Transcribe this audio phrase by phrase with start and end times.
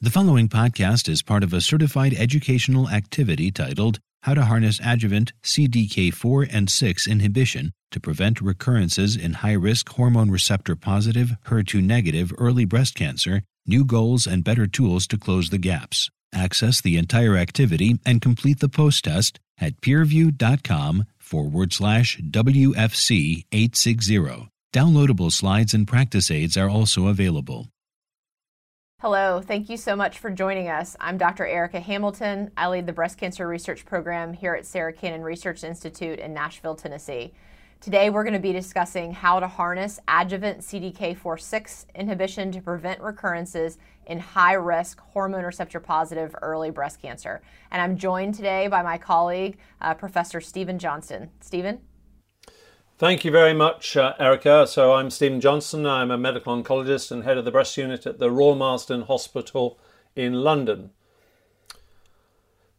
[0.00, 5.32] The following podcast is part of a certified educational activity titled How to Harness Adjuvant
[5.42, 12.32] CDK4 and 6 Inhibition to Prevent Recurrences in High Risk Hormone Receptor Positive, HER2 Negative
[12.38, 16.10] Early Breast Cancer New Goals and Better Tools to Close the Gaps.
[16.32, 24.48] Access the entire activity and complete the post test at peerview.com forward slash WFC 860.
[24.72, 27.66] Downloadable slides and practice aids are also available.
[29.00, 30.96] Hello, thank you so much for joining us.
[30.98, 31.46] I'm Dr.
[31.46, 32.50] Erica Hamilton.
[32.56, 36.74] I lead the breast cancer research program here at Sarah Cannon Research Institute in Nashville,
[36.74, 37.32] Tennessee.
[37.80, 43.78] Today, we're going to be discussing how to harness adjuvant CDK4-6 inhibition to prevent recurrences
[44.06, 47.40] in high-risk hormone receptor positive early breast cancer.
[47.70, 51.30] And I'm joined today by my colleague, uh, Professor Stephen Johnston.
[51.38, 51.78] Stephen?
[52.98, 54.66] Thank you very much, uh, Erica.
[54.66, 55.86] So I'm Stephen Johnston.
[55.86, 59.78] I'm a medical oncologist and head of the breast unit at the Royal Marsden Hospital
[60.16, 60.90] in London.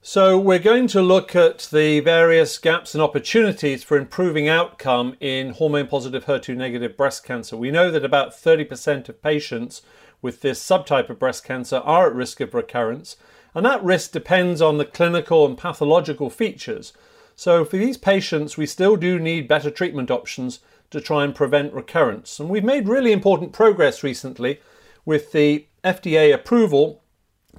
[0.01, 5.51] So we're going to look at the various gaps and opportunities for improving outcome in
[5.51, 7.55] hormone positive HER2 negative breast cancer.
[7.55, 9.83] We know that about 30% of patients
[10.21, 13.15] with this subtype of breast cancer are at risk of recurrence,
[13.55, 16.91] and that risk depends on the clinical and pathological features.
[17.39, 20.59] So for these patients, we still do need better treatment options
[20.91, 22.37] to try and prevent recurrence.
[22.37, 24.59] And we've made really important progress recently
[25.05, 27.01] with the FDA approval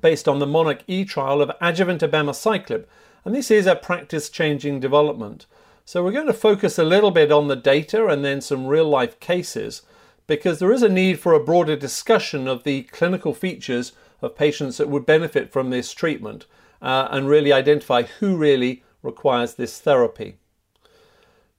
[0.03, 2.85] based on the Monarch E trial of adjuvant abemaciclib,
[3.25, 5.47] and this is a practice changing development.
[5.87, 8.87] So we're going to focus a little bit on the data and then some real
[8.87, 9.81] life cases
[10.27, 14.77] because there is a need for a broader discussion of the clinical features of patients
[14.77, 16.45] that would benefit from this treatment
[16.83, 20.37] uh, and really identify who really requires this therapy.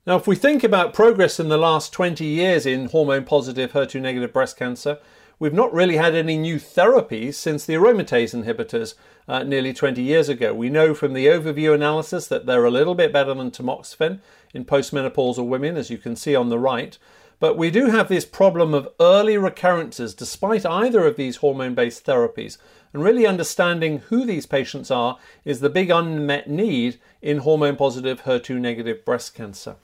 [0.06, 4.02] Now, if we think about progress in the last 20 years in hormone positive HER2
[4.02, 4.97] negative breast cancer,
[5.42, 8.94] We've not really had any new therapies since the aromatase inhibitors
[9.28, 10.53] uh, nearly 20 years ago.
[10.53, 14.19] We know from the overview analysis that they're a little bit better than tamoxifen
[14.53, 16.96] in postmenopausal women, as you can see on the right.
[17.40, 22.06] But we do have this problem of early recurrences despite either of these hormone based
[22.06, 22.59] therapies.
[22.94, 28.24] And really understanding who these patients are is the big unmet need in hormone positive
[28.24, 29.78] HER2 negative breast cancer.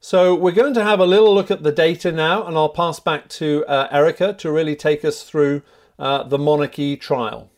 [0.00, 3.00] So we're going to have a little look at the data now, and I'll pass
[3.00, 5.62] back to uh, Erica to really take us through
[5.98, 7.50] uh, the Monarch E trial.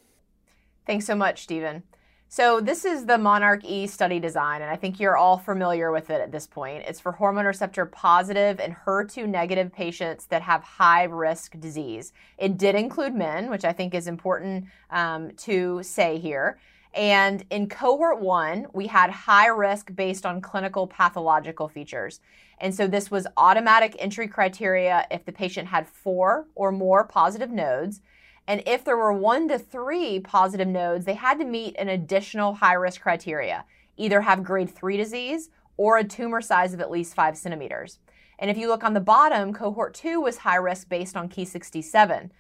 [0.87, 1.83] Thanks so much, Stephen.
[2.28, 6.10] So this is the Monarch E study design, and I think you're all familiar with
[6.10, 6.82] it at this point.
[6.87, 12.12] It's for hormone receptor positive and HER2 negative patients that have high risk disease.
[12.36, 16.59] It did include men, which I think is important um, to say here.
[16.94, 22.20] And in cohort one, we had high risk based on clinical pathological features.
[22.59, 27.50] And so this was automatic entry criteria if the patient had four or more positive
[27.50, 28.00] nodes.
[28.49, 32.55] And if there were one to three positive nodes, they had to meet an additional
[32.55, 33.65] high risk criteria
[33.97, 37.99] either have grade three disease or a tumor size of at least five centimeters.
[38.39, 42.31] And if you look on the bottom, cohort two was high risk based on Ki67.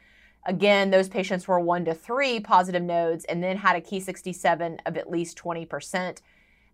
[0.44, 4.96] Again, those patients were one to three positive nodes and then had a Ki67 of
[4.96, 6.20] at least 20%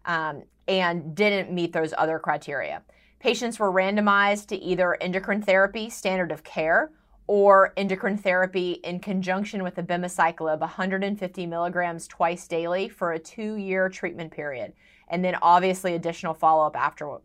[0.05, 2.83] um, and didn't meet those other criteria.
[3.19, 6.91] Patients were randomized to either endocrine therapy, standard of care,
[7.35, 13.89] or endocrine therapy in conjunction with abemaciclib, 150 milligrams twice daily for a two year
[13.89, 14.75] treatment period.
[15.09, 17.21] And then obviously additional follow up after,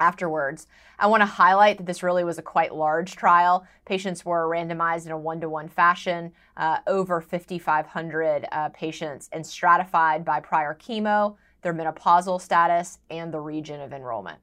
[0.00, 0.66] afterwards.
[0.98, 3.66] I want to highlight that this really was a quite large trial.
[3.86, 9.46] Patients were randomized in a one to one fashion, uh, over 5,500 uh, patients, and
[9.46, 14.40] stratified by prior chemo, their menopausal status, and the region of enrollment.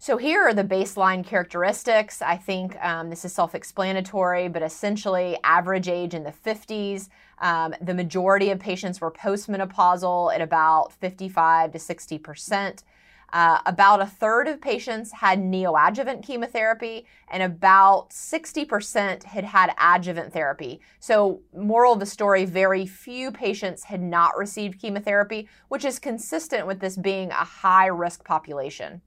[0.00, 2.22] So here are the baseline characteristics.
[2.22, 7.08] I think um, this is self-explanatory, but essentially average age in the 50s.
[7.40, 12.84] Um, the majority of patients were postmenopausal at about 55 to 60 percent.
[13.32, 20.32] Uh, about a third of patients had neoadjuvant chemotherapy, and about 60% had had adjuvant
[20.32, 20.80] therapy.
[20.98, 26.66] So, moral of the story very few patients had not received chemotherapy, which is consistent
[26.66, 29.02] with this being a high risk population.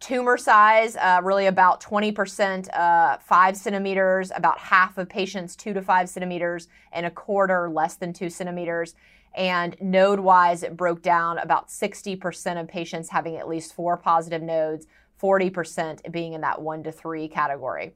[0.00, 5.82] Tumor size, uh, really about 20%, uh, five centimeters, about half of patients, two to
[5.82, 8.94] five centimeters, and a quarter less than two centimeters.
[9.34, 14.42] And node wise, it broke down about 60% of patients having at least four positive
[14.42, 14.86] nodes,
[15.20, 17.92] 40% being in that one to three category.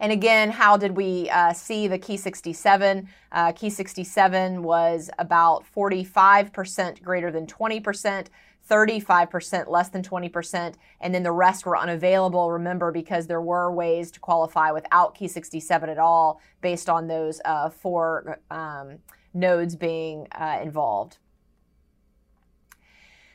[0.00, 3.06] And again, how did we uh, see the Ki67?
[3.32, 8.28] Uh, Ki67 was about 45% greater than 20%,
[8.70, 14.10] 35%, less than 20%, and then the rest were unavailable, remember, because there were ways
[14.12, 18.98] to qualify without Ki67 at all based on those uh, four um,
[19.34, 21.18] nodes being uh, involved.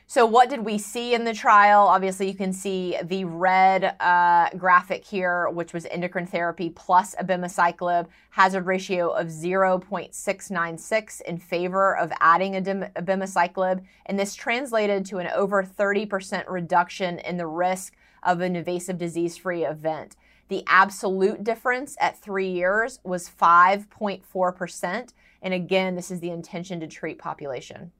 [0.08, 1.88] So, what did we see in the trial?
[1.88, 8.06] Obviously, you can see the red uh, graphic here, which was endocrine therapy plus abemaciclib,
[8.30, 13.82] hazard ratio of 0.696 in favor of adding abemaciclib.
[14.06, 19.36] And this translated to an over 30% reduction in the risk of an invasive disease
[19.36, 20.14] free event.
[20.46, 25.12] The absolute difference at three years was 5.4%.
[25.42, 27.90] And again, this is the intention to treat population.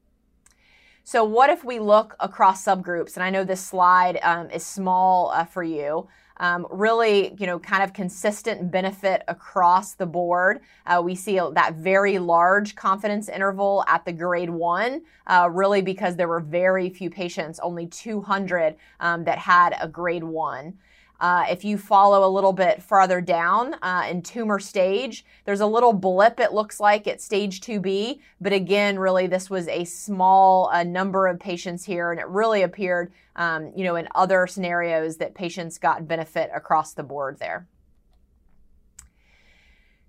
[1.09, 3.15] So, what if we look across subgroups?
[3.15, 6.09] And I know this slide um, is small uh, for you.
[6.39, 10.63] Um, really, you know, kind of consistent benefit across the board.
[10.85, 16.17] Uh, we see that very large confidence interval at the grade one, uh, really because
[16.17, 20.75] there were very few patients, only 200 um, that had a grade one.
[21.21, 25.67] Uh, if you follow a little bit farther down uh, in tumor stage, there's a
[25.67, 28.21] little blip, it looks like, at stage 2B.
[28.41, 32.63] But again, really, this was a small uh, number of patients here, and it really
[32.63, 37.67] appeared, um, you know, in other scenarios that patients got benefit across the board there.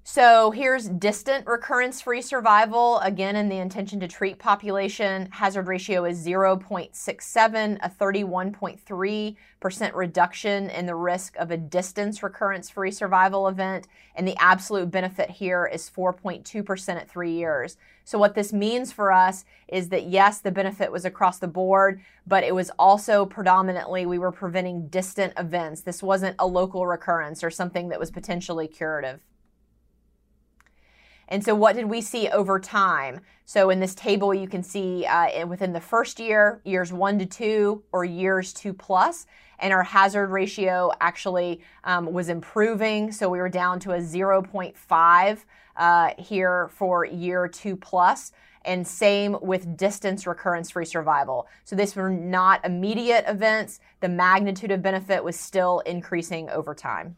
[0.09, 2.99] So here's distant recurrence free survival.
[2.99, 10.85] Again, in the intention to treat population, hazard ratio is 0.67, a 31.3% reduction in
[10.85, 13.89] the risk of a distance recurrence free survival event.
[14.15, 17.75] And the absolute benefit here is 4.2% at three years.
[18.05, 21.99] So, what this means for us is that yes, the benefit was across the board,
[22.25, 25.81] but it was also predominantly we were preventing distant events.
[25.81, 29.19] This wasn't a local recurrence or something that was potentially curative.
[31.29, 33.19] And so, what did we see over time?
[33.45, 37.25] So, in this table, you can see uh, within the first year, years one to
[37.25, 39.25] two, or years two plus,
[39.59, 43.11] and our hazard ratio actually um, was improving.
[43.11, 45.43] So, we were down to a 0.5
[45.75, 48.31] uh, here for year two plus
[48.67, 51.47] and same with distance recurrence free survival.
[51.63, 53.79] So these were not immediate events.
[54.01, 57.15] The magnitude of benefit was still increasing over time.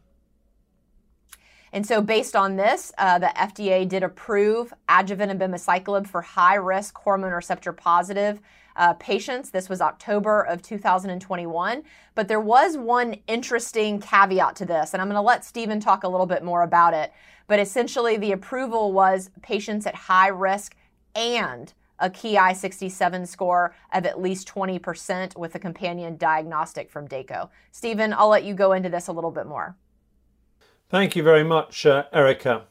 [1.72, 6.98] And so, based on this, uh, the FDA did approve adjuvant abemaciclib for high risk
[6.98, 8.40] hormone receptor positive
[8.76, 9.50] uh, patients.
[9.50, 11.82] This was October of 2021.
[12.14, 16.02] But there was one interesting caveat to this, and I'm going to let Stephen talk
[16.02, 17.12] a little bit more about it.
[17.46, 20.76] But essentially, the approval was patients at high risk
[21.14, 27.50] and a Ki67 score of at least 20% with a companion diagnostic from Dako.
[27.72, 29.76] Stephen, I'll let you go into this a little bit more.
[30.90, 32.62] Thank you very much, uh, Erica.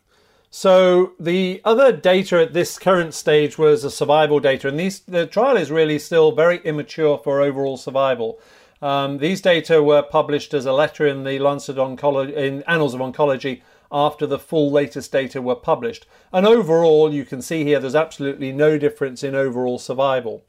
[0.51, 5.25] So the other data at this current stage was a survival data, and these, the
[5.25, 8.37] trial is really still very immature for overall survival.
[8.81, 12.99] Um, these data were published as a letter in the Lancet Oncology in Annals of
[12.99, 16.05] Oncology after the full latest data were published.
[16.33, 20.43] And overall, you can see here there's absolutely no difference in overall survival.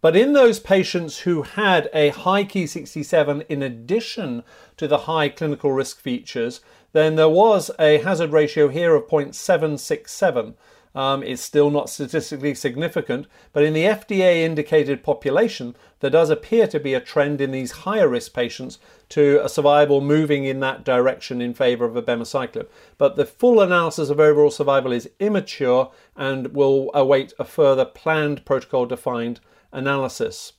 [0.00, 4.42] But in those patients who had a high Ki67 in addition
[4.76, 6.60] to the high clinical risk features,
[6.92, 10.54] then there was a hazard ratio here of 0.767.
[10.94, 16.66] Um, it's still not statistically significant, but in the FDA indicated population, there does appear
[16.66, 18.78] to be a trend in these higher risk patients
[19.08, 22.66] to a survival moving in that direction in favor of abemaciclib.
[22.98, 28.44] But the full analysis of overall survival is immature and will await a further planned
[28.44, 29.40] protocol defined
[29.72, 30.52] analysis.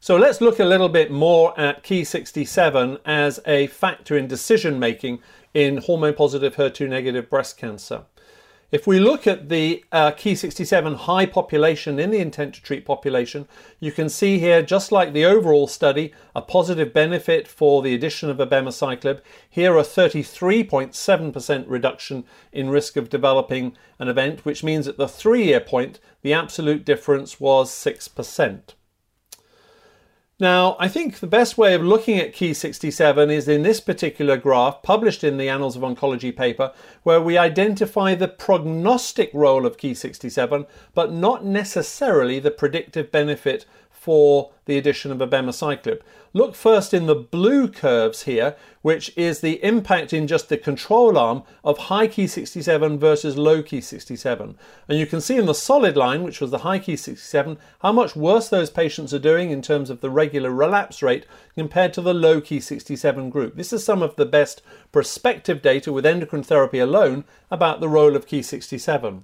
[0.00, 5.20] So let's look a little bit more at Ki67 as a factor in decision making
[5.54, 8.04] in hormone positive, HER2 negative breast cancer.
[8.74, 13.46] If we look at the uh, Ki67 high population in the intent to treat population,
[13.78, 18.30] you can see here, just like the overall study, a positive benefit for the addition
[18.30, 19.20] of abemaciclib.
[19.48, 25.44] Here, a 33.7% reduction in risk of developing an event, which means at the three
[25.44, 28.74] year point, the absolute difference was 6%.
[30.40, 34.82] Now, I think the best way of looking at Ki67 is in this particular graph
[34.82, 36.72] published in the Annals of Oncology paper,
[37.04, 43.64] where we identify the prognostic role of Ki67, but not necessarily the predictive benefit
[44.04, 46.02] for the addition of abemaciclib.
[46.34, 51.16] Look first in the blue curves here, which is the impact in just the control
[51.16, 54.56] arm of high Ki67 versus low Ki67.
[54.88, 58.14] And you can see in the solid line, which was the high Ki67, how much
[58.14, 62.12] worse those patients are doing in terms of the regular relapse rate compared to the
[62.12, 63.56] low Ki67 group.
[63.56, 64.60] This is some of the best
[64.92, 69.22] prospective data with endocrine therapy alone about the role of Ki67.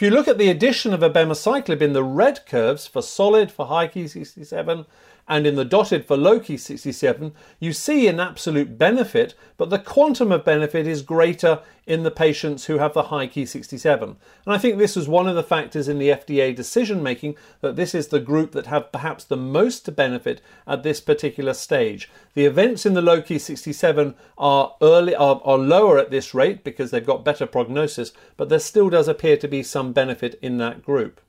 [0.00, 3.66] If you look at the addition of abemaciclib in the red curves for solid, for
[3.66, 4.86] high Ki67,
[5.30, 10.32] and in the dotted for low Ki67, you see an absolute benefit, but the quantum
[10.32, 14.02] of benefit is greater in the patients who have the high Ki67.
[14.02, 17.76] And I think this was one of the factors in the FDA decision making that
[17.76, 22.10] this is the group that have perhaps the most to benefit at this particular stage.
[22.34, 26.90] The events in the low Ki67 are early are, are lower at this rate because
[26.90, 30.82] they've got better prognosis, but there still does appear to be some benefit in that
[30.84, 31.20] group.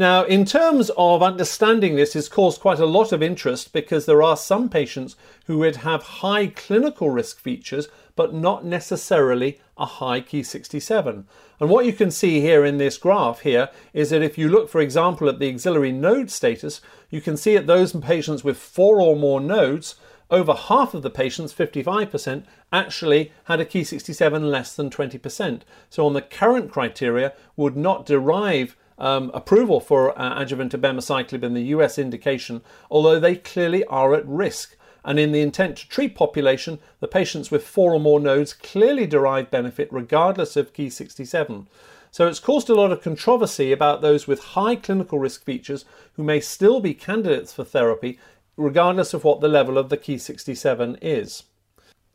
[0.00, 4.22] Now, in terms of understanding this, has caused quite a lot of interest because there
[4.22, 5.14] are some patients
[5.44, 11.24] who would have high clinical risk features, but not necessarily a high Ki67.
[11.60, 14.70] And what you can see here in this graph here is that if you look,
[14.70, 16.80] for example, at the axillary node status,
[17.10, 19.96] you can see at those patients with four or more nodes,
[20.30, 25.60] over half of the patients, 55%, actually had a Ki67 less than 20%.
[25.90, 31.54] So on the current criteria, would not derive um, approval for uh, adjuvant abemaciclib in
[31.54, 34.76] the US indication, although they clearly are at risk.
[35.04, 39.06] And in the intent to treat population, the patients with four or more nodes clearly
[39.06, 41.66] derive benefit regardless of Ki67.
[42.10, 46.22] So it's caused a lot of controversy about those with high clinical risk features who
[46.22, 48.18] may still be candidates for therapy
[48.56, 51.44] regardless of what the level of the Ki67 is.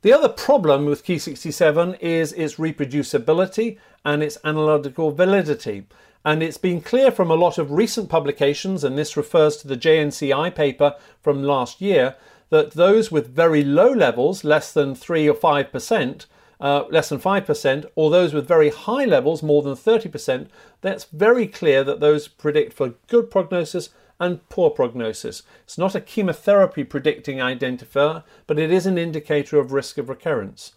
[0.04, 5.88] The other problem with Ki67 is its reproducibility and its analytical validity.
[6.26, 9.78] And it's been clear from a lot of recent publications, and this refers to the
[9.78, 12.16] JNCI paper from last year,
[12.50, 16.26] that those with very low levels, less than 3 or 5%,
[16.60, 20.48] uh, less than 5%, or those with very high levels, more than 30%,
[20.82, 23.90] that's very clear that those predict for good prognosis
[24.20, 25.44] and poor prognosis.
[25.64, 30.72] It's not a chemotherapy predicting identifier, but it is an indicator of risk of recurrence.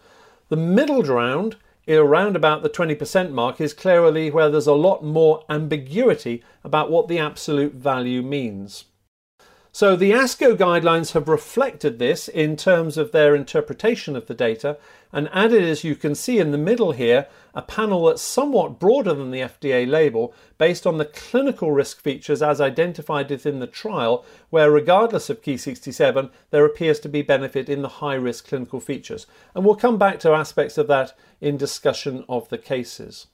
[0.51, 1.57] The middle ground
[1.97, 7.09] around about the 20% mark is clearly where there's a lot more ambiguity about what
[7.09, 8.85] the absolute value means.
[9.73, 14.77] So the ASCO guidelines have reflected this in terms of their interpretation of the data
[15.13, 17.27] and added, as you can see in the middle here,
[17.59, 22.41] a panel that's somewhat broader than the FDA label based on the clinical risk features
[22.41, 27.83] as identified within the trial, where regardless of Ki67, there appears to be benefit in
[27.83, 29.27] the high risk clinical features.
[29.57, 33.27] And we'll come back to aspects of that in discussion of the cases.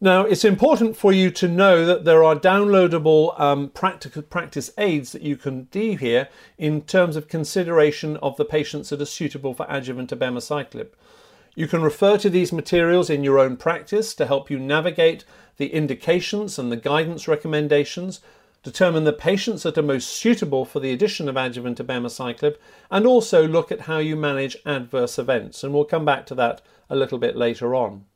[0.00, 5.22] Now, it's important for you to know that there are downloadable um, practice aids that
[5.22, 6.28] you can do here
[6.58, 10.88] in terms of consideration of the patients that are suitable for adjuvant abemaciclib.
[11.56, 15.24] You can refer to these materials in your own practice to help you navigate
[15.56, 18.20] the indications and the guidance recommendations,
[18.64, 22.56] determine the patients that are most suitable for the addition of adjuvant abemaciclib,
[22.90, 25.62] and also look at how you manage adverse events.
[25.62, 28.06] And we'll come back to that a little bit later on.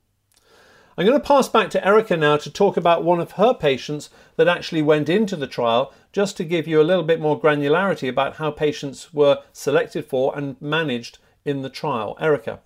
[0.96, 4.10] I'm going to pass back to Erica now to talk about one of her patients
[4.34, 8.08] that actually went into the trial, just to give you a little bit more granularity
[8.08, 12.16] about how patients were selected for and managed in the trial.
[12.20, 12.58] Erica.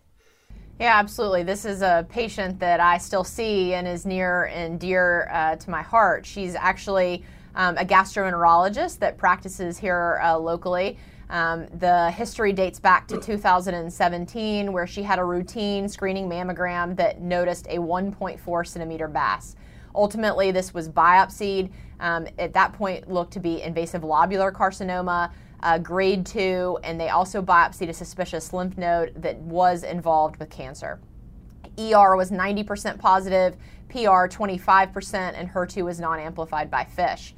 [0.83, 1.45] Yeah, absolutely.
[1.45, 5.71] This is a patient that I still see and is near and dear uh, to
[5.71, 6.27] my heart.
[6.27, 7.25] She's actually
[7.55, 10.99] um, a gastroenterologist that practices here uh, locally.
[11.31, 17.21] Um, the history dates back to 2017, where she had a routine screening mammogram that
[17.21, 19.55] noticed a 1.4 centimeter mass.
[19.95, 21.71] Ultimately, this was biopsied.
[22.01, 25.31] Um, at that point, looked to be invasive lobular carcinoma,
[25.62, 30.50] uh, grade two, and they also biopsied a suspicious lymph node that was involved with
[30.50, 31.00] cancer.
[31.78, 33.57] ER was 90% positive,
[33.88, 37.35] PR 25%, and HER2 was non amplified by FISH.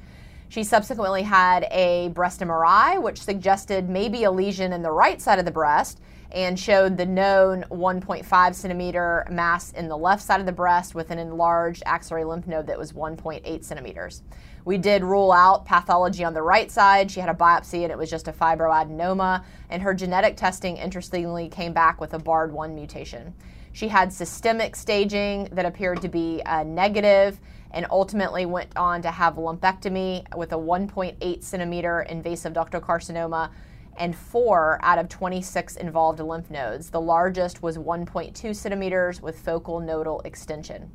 [0.49, 5.39] She subsequently had a breast MRI, which suggested maybe a lesion in the right side
[5.39, 5.99] of the breast
[6.31, 11.11] and showed the known 1.5 centimeter mass in the left side of the breast with
[11.11, 14.21] an enlarged axillary lymph node that was 1.8 centimeters.
[14.65, 17.11] We did rule out pathology on the right side.
[17.11, 21.47] She had a biopsy and it was just a fibroadenoma, and her genetic testing interestingly
[21.49, 23.35] came back with a BARD1 mutation.
[23.73, 27.39] She had systemic staging that appeared to be uh, negative
[27.71, 33.51] and ultimately went on to have lumpectomy with a 1.8 centimeter invasive ductal carcinoma
[33.97, 36.89] and four out of 26 involved lymph nodes.
[36.89, 40.89] The largest was 1.2 centimeters with focal nodal extension.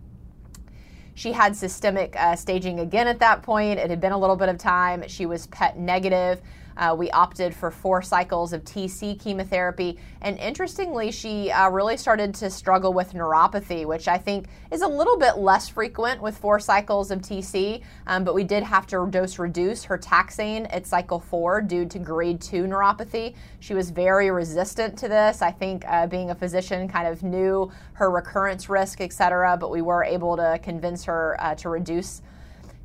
[1.21, 3.79] She had systemic uh, staging again at that point.
[3.79, 5.07] It had been a little bit of time.
[5.07, 6.41] She was PET negative.
[6.81, 9.99] Uh, we opted for four cycles of TC chemotherapy.
[10.23, 14.89] And interestingly, she uh, really started to struggle with neuropathy, which I think is a
[14.89, 17.83] little bit less frequent with four cycles of TC.
[18.07, 21.99] Um, but we did have to dose reduce her taxane at cycle four due to
[21.99, 23.35] grade two neuropathy.
[23.61, 25.43] She was very resistant to this.
[25.43, 29.71] I think uh, being a physician kind of knew her recurrence risk, et cetera, but
[29.71, 32.23] we were able to convince her uh, to reduce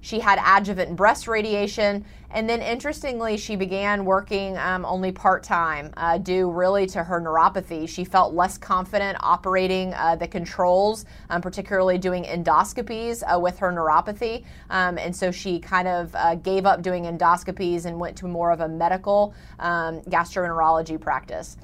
[0.05, 2.05] She had adjuvant breast radiation.
[2.29, 7.19] And then, interestingly, she began working um, only part time, uh, due really to her
[7.19, 7.89] neuropathy.
[7.89, 13.71] She felt less confident operating uh, the controls, um, particularly doing endoscopies uh, with her
[13.71, 14.43] neuropathy.
[14.69, 18.51] Um, and so she kind of uh, gave up doing endoscopies and went to more
[18.51, 21.57] of a medical um, gastroenterology practice.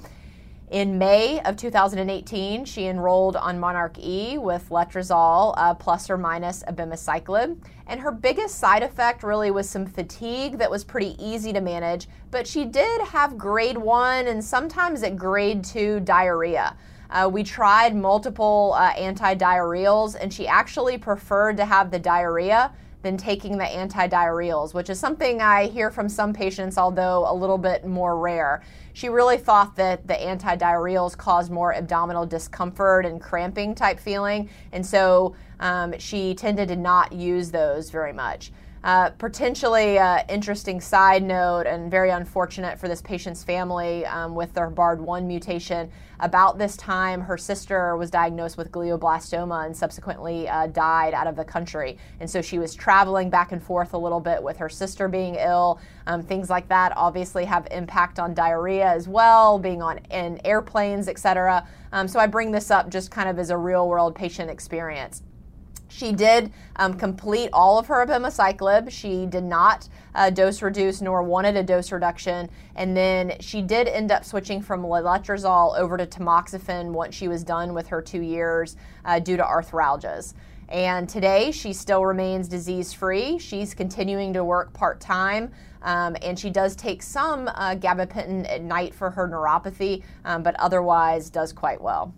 [0.72, 6.62] In May of 2018, she enrolled on Monarch E with letrozole uh, plus or minus
[6.66, 7.58] abemaciclib.
[7.86, 12.08] And her biggest side effect really was some fatigue that was pretty easy to manage,
[12.30, 16.74] but she did have grade one and sometimes at grade two diarrhea.
[17.10, 22.72] Uh, we tried multiple uh, antidiarrheals, and she actually preferred to have the diarrhea
[23.02, 27.58] than taking the antidiarrheals, which is something I hear from some patients, although a little
[27.58, 28.62] bit more rare.
[28.94, 34.84] She really thought that the antidiarrheals caused more abdominal discomfort and cramping type feeling, and
[34.84, 38.52] so um, she tended to not use those very much.
[38.84, 44.52] Uh, potentially uh, interesting side note and very unfortunate for this patient's family um, with
[44.54, 45.88] their BARD1 mutation.
[46.22, 51.34] About this time, her sister was diagnosed with glioblastoma and subsequently uh, died out of
[51.34, 51.98] the country.
[52.20, 55.34] And so she was traveling back and forth a little bit with her sister being
[55.34, 55.80] ill.
[56.06, 61.08] Um, things like that obviously have impact on diarrhea as well, being on in airplanes,
[61.08, 61.66] etc.
[61.90, 65.24] Um, so I bring this up just kind of as a real world patient experience.
[65.94, 68.90] She did um, complete all of her abemaciclib.
[68.90, 72.48] She did not uh, dose reduce nor wanted a dose reduction.
[72.76, 77.44] And then she did end up switching from letrozole over to tamoxifen once she was
[77.44, 80.32] done with her two years uh, due to arthralgias.
[80.70, 83.38] And today she still remains disease free.
[83.38, 85.52] She's continuing to work part time.
[85.82, 90.54] Um, and she does take some uh, gabapentin at night for her neuropathy, um, but
[90.58, 92.14] otherwise does quite well.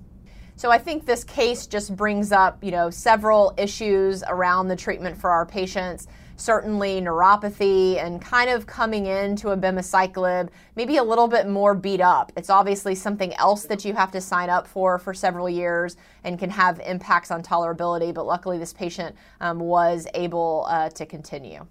[0.56, 5.16] So I think this case just brings up, you know, several issues around the treatment
[5.16, 6.06] for our patients.
[6.36, 12.00] Certainly neuropathy and kind of coming into a abemaciclib, maybe a little bit more beat
[12.00, 12.32] up.
[12.36, 16.38] It's obviously something else that you have to sign up for for several years and
[16.38, 18.12] can have impacts on tolerability.
[18.12, 21.66] But luckily, this patient um, was able uh, to continue.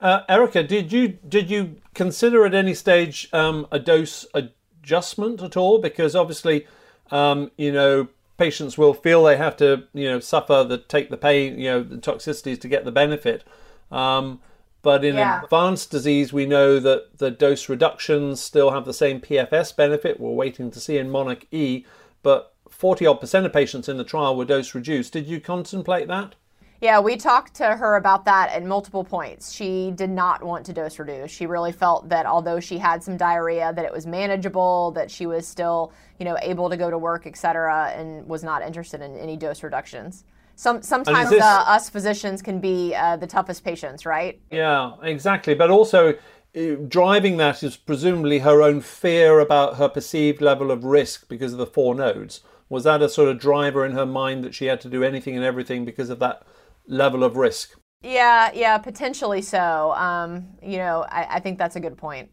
[0.00, 5.56] Uh, Erica, did you did you consider at any stage um, a dose adjustment at
[5.56, 5.78] all?
[5.78, 6.66] Because obviously
[7.10, 11.16] um, you know, patients will feel they have to, you know, suffer the take the
[11.16, 13.44] pain, you know, the toxicities to get the benefit.
[13.90, 14.40] Um,
[14.82, 15.42] but in yeah.
[15.42, 20.20] advanced disease, we know that the dose reductions still have the same PFS benefit.
[20.20, 21.84] We're waiting to see in Monarch E,
[22.22, 25.12] but 40 odd percent of patients in the trial were dose reduced.
[25.12, 26.36] Did you contemplate that?
[26.80, 29.52] Yeah, we talked to her about that at multiple points.
[29.52, 31.30] She did not want to dose reduce.
[31.30, 35.26] She really felt that although she had some diarrhea, that it was manageable, that she
[35.26, 39.00] was still, you know, able to go to work, et cetera, and was not interested
[39.00, 40.22] in any dose reductions.
[40.54, 44.40] Some, sometimes this, uh, us physicians can be uh, the toughest patients, right?
[44.50, 45.54] Yeah, exactly.
[45.54, 46.14] But also,
[46.56, 51.52] uh, driving that is presumably her own fear about her perceived level of risk because
[51.52, 52.40] of the four nodes.
[52.68, 55.34] Was that a sort of driver in her mind that she had to do anything
[55.34, 56.42] and everything because of that
[56.88, 57.78] level of risk.
[58.02, 59.92] Yeah, yeah, potentially so.
[59.92, 62.30] Um, you know, I, I, think that's a good point.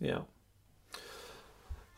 [0.00, 0.20] Yeah.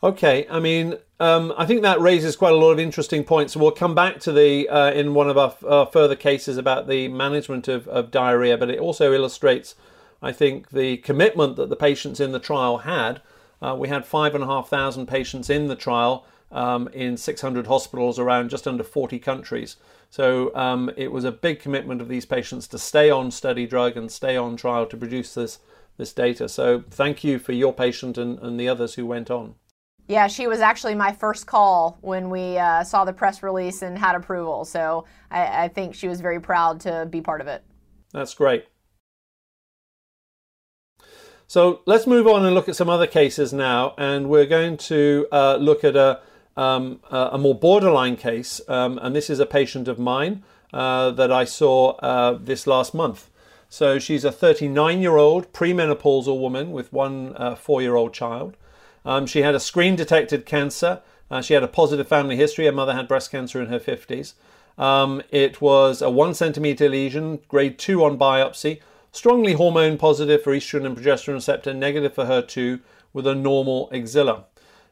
[0.01, 3.55] Okay, I mean, um, I think that raises quite a lot of interesting points.
[3.55, 7.07] We'll come back to the uh, in one of our uh, further cases about the
[7.07, 9.75] management of, of diarrhea, but it also illustrates,
[10.21, 13.21] I think, the commitment that the patients in the trial had.
[13.61, 17.67] Uh, we had five and a half thousand patients in the trial um, in 600
[17.67, 19.75] hospitals around just under 40 countries.
[20.09, 23.97] So um, it was a big commitment of these patients to stay on study drug
[23.97, 25.59] and stay on trial to produce this
[25.97, 26.49] this data.
[26.49, 29.55] So thank you for your patient and, and the others who went on.
[30.07, 33.97] Yeah, she was actually my first call when we uh, saw the press release and
[33.97, 34.65] had approval.
[34.65, 37.63] So I, I think she was very proud to be part of it.
[38.11, 38.65] That's great.
[41.47, 45.27] So let's move on and look at some other cases now, and we're going to
[45.31, 46.19] uh, look at a
[46.57, 51.31] um, a more borderline case, um, and this is a patient of mine uh, that
[51.31, 53.29] I saw uh, this last month.
[53.69, 58.55] So she's a 39 year old premenopausal woman with one uh, four year old child.
[59.03, 61.01] Um, she had a screen detected cancer.
[61.29, 62.65] Uh, she had a positive family history.
[62.65, 64.33] Her mother had breast cancer in her 50s.
[64.77, 68.79] Um, it was a one centimeter lesion, grade two on biopsy,
[69.11, 72.81] strongly hormone positive for estrogen and progesterone receptor, negative for HER2,
[73.13, 74.45] with a normal axilla.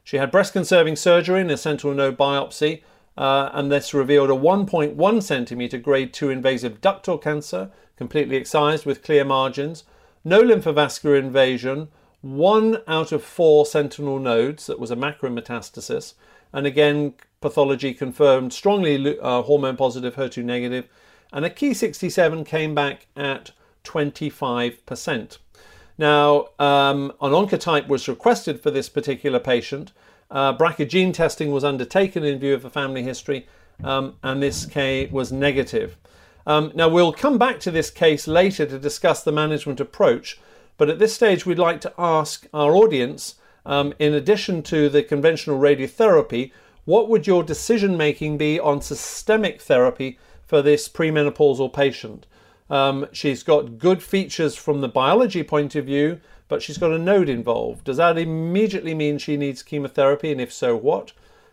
[0.04, 2.82] She had breast conserving surgery and a sentinel node biopsy,
[3.16, 9.02] uh, and this revealed a 1.1 centimeter grade 2 invasive ductal cancer, completely excised with
[9.02, 9.84] clear margins,
[10.22, 11.88] no lymphovascular invasion,
[12.20, 16.14] one out of four sentinel nodes that was a macrometastasis,
[16.52, 20.86] and again, pathology confirmed strongly uh, hormone positive, HER2 negative,
[21.32, 23.52] and a Ki67 came back at
[23.84, 25.38] 25%.
[25.96, 29.92] Now, um, an oncotype was requested for this particular patient.
[30.30, 33.46] Uh, BRCA gene testing was undertaken in view of the family history,
[33.82, 35.96] um, and this K was negative.
[36.46, 40.40] Um, now, we'll come back to this case later to discuss the management approach,
[40.76, 45.02] but at this stage, we'd like to ask our audience, um, in addition to the
[45.02, 46.50] conventional radiotherapy,
[46.84, 52.26] what would your decision making be on systemic therapy for this premenopausal patient?
[52.74, 56.98] Um, she's got good features from the biology point of view, but she's got a
[56.98, 57.84] node involved.
[57.84, 60.32] Does that immediately mean she needs chemotherapy?
[60.32, 61.12] And if so, what?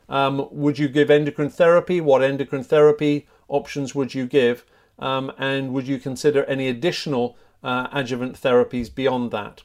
[0.09, 2.01] Um, would you give endocrine therapy?
[2.01, 4.65] What endocrine therapy options would you give?
[4.97, 9.61] Um, and would you consider any additional uh, adjuvant therapies beyond that?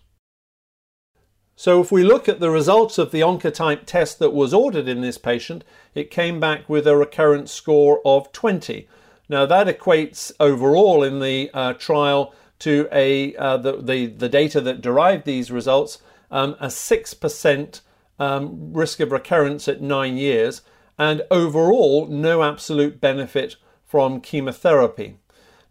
[1.58, 5.00] So, if we look at the results of the Oncotype test that was ordered in
[5.00, 5.64] this patient,
[5.94, 8.86] it came back with a recurrence score of 20.
[9.28, 14.60] Now, that equates overall in the uh, trial to a uh, the, the, the data
[14.62, 15.98] that derived these results
[16.30, 17.80] um, a 6%
[18.18, 20.62] um, risk of recurrence at nine years,
[20.98, 25.18] and overall, no absolute benefit from chemotherapy.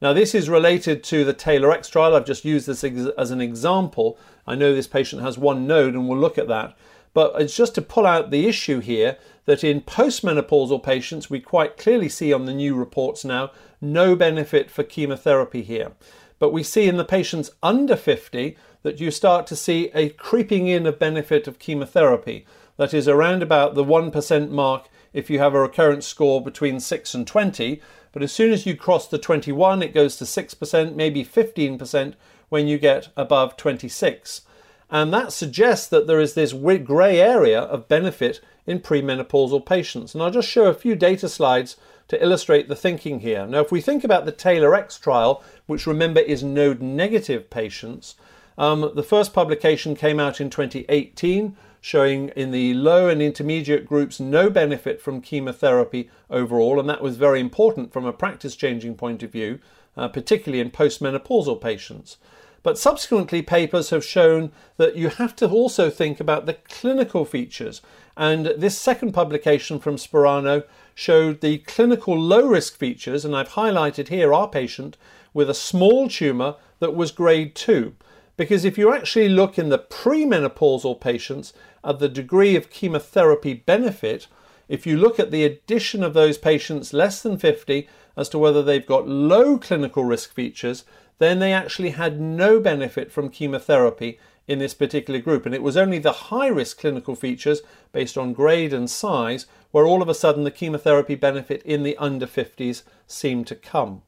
[0.01, 2.15] Now, this is related to the TAILORx trial.
[2.15, 4.19] I've just used this as an example.
[4.45, 6.77] I know this patient has one node, and we'll look at that.
[7.13, 11.77] But it's just to pull out the issue here that in postmenopausal patients, we quite
[11.77, 15.91] clearly see on the new reports now no benefit for chemotherapy here.
[16.39, 20.67] But we see in the patients under 50 that you start to see a creeping
[20.67, 22.45] in of benefit of chemotherapy.
[22.77, 27.13] That is around about the 1% mark if you have a recurrence score between 6
[27.13, 27.81] and 20.
[28.11, 32.13] But as soon as you cross the 21, it goes to 6%, maybe 15%
[32.49, 34.41] when you get above 26.
[34.89, 40.13] And that suggests that there is this grey area of benefit in premenopausal patients.
[40.13, 43.47] And I'll just show a few data slides to illustrate the thinking here.
[43.47, 48.15] Now, if we think about the TAILORx trial, which remember is node negative patients,
[48.57, 54.19] um, the first publication came out in 2018 showing in the low and intermediate groups
[54.19, 59.21] no benefit from chemotherapy overall, and that was very important from a practice changing point
[59.21, 59.59] of view,
[59.95, 62.17] uh, particularly in postmenopausal patients.
[62.65, 67.79] But subsequently, papers have shown that you have to also think about the clinical features.
[68.17, 70.63] And this second publication from Sparano
[70.95, 74.97] showed the clinical low risk features, and I've highlighted here our patient
[75.31, 77.93] with a small tumour that was grade 2.
[78.35, 84.25] Because if you actually look in the premenopausal patients at the degree of chemotherapy benefit,
[84.67, 88.63] if you look at the addition of those patients less than 50 as to whether
[88.63, 90.83] they've got low clinical risk features,
[91.17, 95.45] then they actually had no benefit from chemotherapy in this particular group.
[95.45, 99.85] And it was only the high risk clinical features based on grade and size where
[99.85, 104.01] all of a sudden the chemotherapy benefit in the under 50s seemed to come.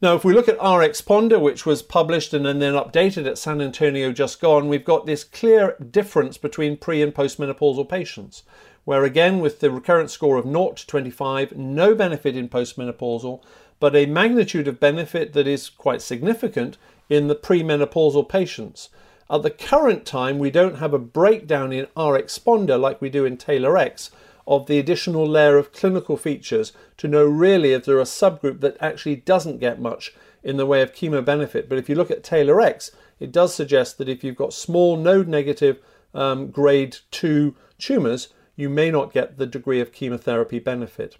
[0.00, 4.12] Now, if we look at RxPonder, which was published and then updated at San Antonio
[4.12, 8.44] just gone, we've got this clear difference between pre and postmenopausal patients,
[8.84, 13.42] where again, with the recurrence score of 0 to 25, no benefit in postmenopausal,
[13.80, 16.76] but a magnitude of benefit that is quite significant
[17.08, 18.88] in the premenopausal patients.
[19.30, 23.36] At the current time, we don't have a breakdown in RxPonder like we do in
[23.36, 24.10] TAILORx
[24.46, 28.60] of the additional layer of clinical features to know really if there are a subgroup
[28.60, 31.68] that actually doesn't get much in the way of chemo benefit.
[31.68, 35.28] But if you look at TAILORx, it does suggest that if you've got small node
[35.28, 35.78] negative
[36.14, 41.16] um, grade 2 tumours, you may not get the degree of chemotherapy benefit.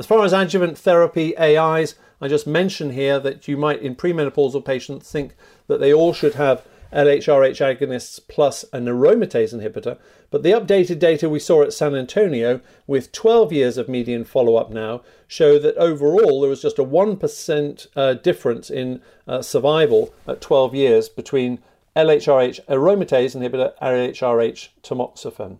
[0.00, 4.64] As far as adjuvant therapy AIs, I just mention here that you might, in premenopausal
[4.64, 5.34] patients, think
[5.66, 9.98] that they all should have LHRH agonists plus an aromatase inhibitor,
[10.30, 14.56] but the updated data we saw at San Antonio, with 12 years of median follow
[14.56, 20.14] up now, show that overall there was just a 1% uh, difference in uh, survival
[20.26, 21.58] at 12 years between
[21.94, 25.58] LHRH aromatase inhibitor, LHRH tamoxifen.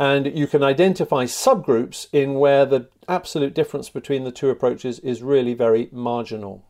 [0.00, 5.22] And you can identify subgroups in where the absolute difference between the two approaches is
[5.22, 6.64] really very marginal.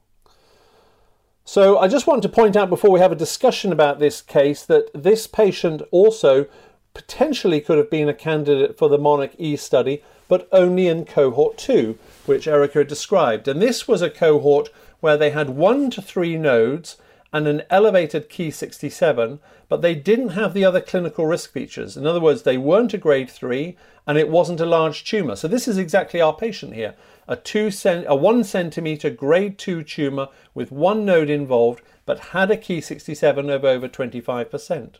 [1.44, 4.66] So I just want to point out before we have a discussion about this case
[4.66, 6.46] that this patient also
[6.92, 11.56] potentially could have been a candidate for the Monarch E study, but only in cohort
[11.56, 13.46] 2, which Erica described.
[13.46, 16.96] And this was a cohort where they had one to three nodes
[17.32, 19.38] and an elevated Ki67,
[19.68, 21.96] but they didn't have the other clinical risk features.
[21.96, 25.36] In other words, they weren't a grade 3 and it wasn't a large tumour.
[25.36, 26.94] So this is exactly our patient here.
[27.28, 32.50] A, two cent- a 1 centimetre grade 2 tumour with one node involved, but had
[32.50, 34.96] a Ki67 of over 25%.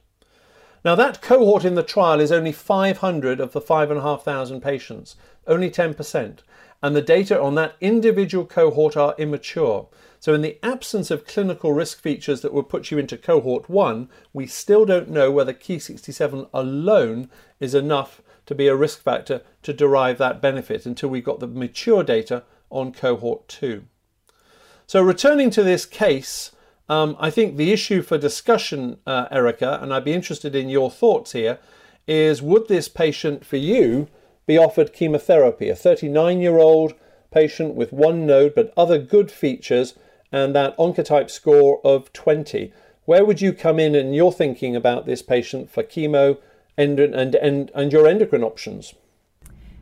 [0.84, 5.16] Now, that cohort in the trial is only 500 of the 5,500 patients,
[5.46, 6.38] only 10%.
[6.82, 9.88] And the data on that individual cohort are immature.
[10.20, 14.10] So, in the absence of clinical risk features that would put you into cohort one,
[14.34, 19.72] we still don't know whether Ki67 alone is enough to be a risk factor to
[19.72, 23.84] derive that benefit until we've got the mature data on cohort two.
[24.86, 26.52] So, returning to this case,
[26.90, 30.90] um, I think the issue for discussion, uh, Erica, and I'd be interested in your
[30.90, 31.60] thoughts here,
[32.06, 34.08] is would this patient for you
[34.46, 35.70] be offered chemotherapy?
[35.70, 36.92] A 39 year old
[37.30, 39.94] patient with one node but other good features
[40.32, 42.72] and that oncotype score of 20.
[43.04, 46.38] Where would you come in in your thinking about this patient for chemo
[46.76, 48.94] and, and, and, and your endocrine options?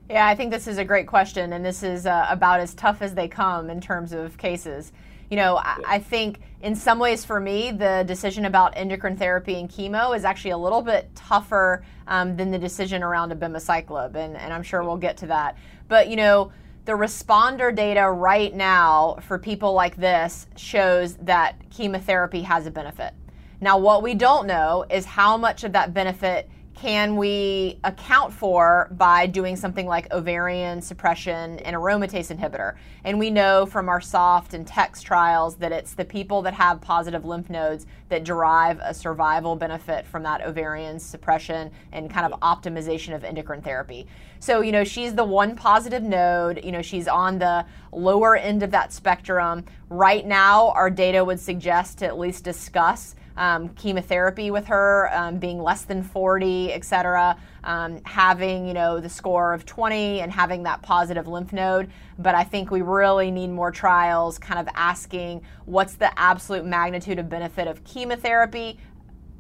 [0.09, 3.03] Yeah, I think this is a great question, and this is uh, about as tough
[3.03, 4.93] as they come in terms of cases.
[5.31, 9.61] You know, I, I, think in some ways for me, the decision about endocrine therapy
[9.61, 14.35] and chemo is actually a little bit tougher um, than the decision around abemaciclib, and,
[14.35, 15.59] and I'm sure we'll get to that.
[15.89, 16.51] But, you know,
[16.89, 23.13] the RxPonder data right now for people like this shows that chemotherapy has a benefit.
[23.61, 26.49] Now, what we don't know is how much of that benefit
[26.81, 32.77] can we account for by doing something like ovarian suppression and aromatase inhibitor?
[33.03, 36.81] And we know from our SOFT and TEXT trials that it's the people that have
[36.81, 42.39] positive lymph nodes that derive a survival benefit from that ovarian suppression and kind of
[42.43, 44.07] optimization of endocrine therapy.
[44.39, 48.63] So, you know, she's the one positive node, you know, she's on the lower end
[48.63, 49.65] of that spectrum.
[49.91, 55.39] Right now, our data would suggest to at least discuss um, chemotherapy with her, um,
[55.39, 60.33] being less than 40, et cetera, um, having, you know, the score of 20 and
[60.33, 61.91] having that positive lymph node.
[62.19, 67.19] But I think we really need more trials kind of asking what's the absolute magnitude
[67.19, 68.79] of benefit of chemotherapy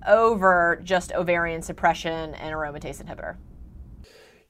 [0.06, 3.36] over just ovarian suppression and aromatase inhibitor.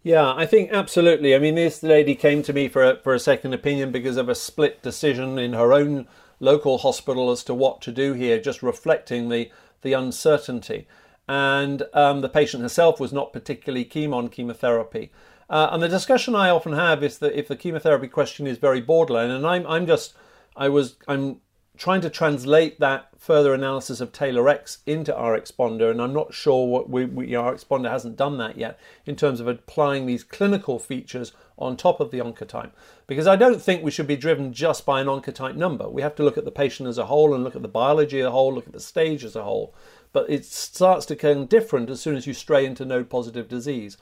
[0.03, 1.35] Yeah, I think absolutely.
[1.35, 4.29] I mean, this lady came to me for a, for a second opinion because of
[4.29, 6.07] a split decision in her own
[6.41, 9.51] local hospital as to what to do here, just reflecting the,
[9.83, 10.87] the uncertainty.
[11.29, 15.11] And um, the patient herself was not particularly keen on chemotherapy.
[15.51, 18.81] Uh, and the discussion I often have is that if the chemotherapy question is very
[18.81, 20.15] borderline, and I'm, I'm just,
[20.57, 21.41] I was, I'm
[21.79, 26.91] trying to translate that further analysis of TAILORx into RxPonder, and I'm not sure what
[26.91, 31.77] we, we RxPonder hasn't done that yet in terms of applying these clinical features on
[31.77, 32.73] top of the oncotype.
[33.07, 35.89] Because I don't think we should be driven just by an oncotype number.
[35.89, 38.21] We have to look at the patient as a whole and look at the biology
[38.21, 39.73] as a whole, look at the stage as a whole.
[40.13, 43.97] But it starts to become different as soon as you stray into node positive disease.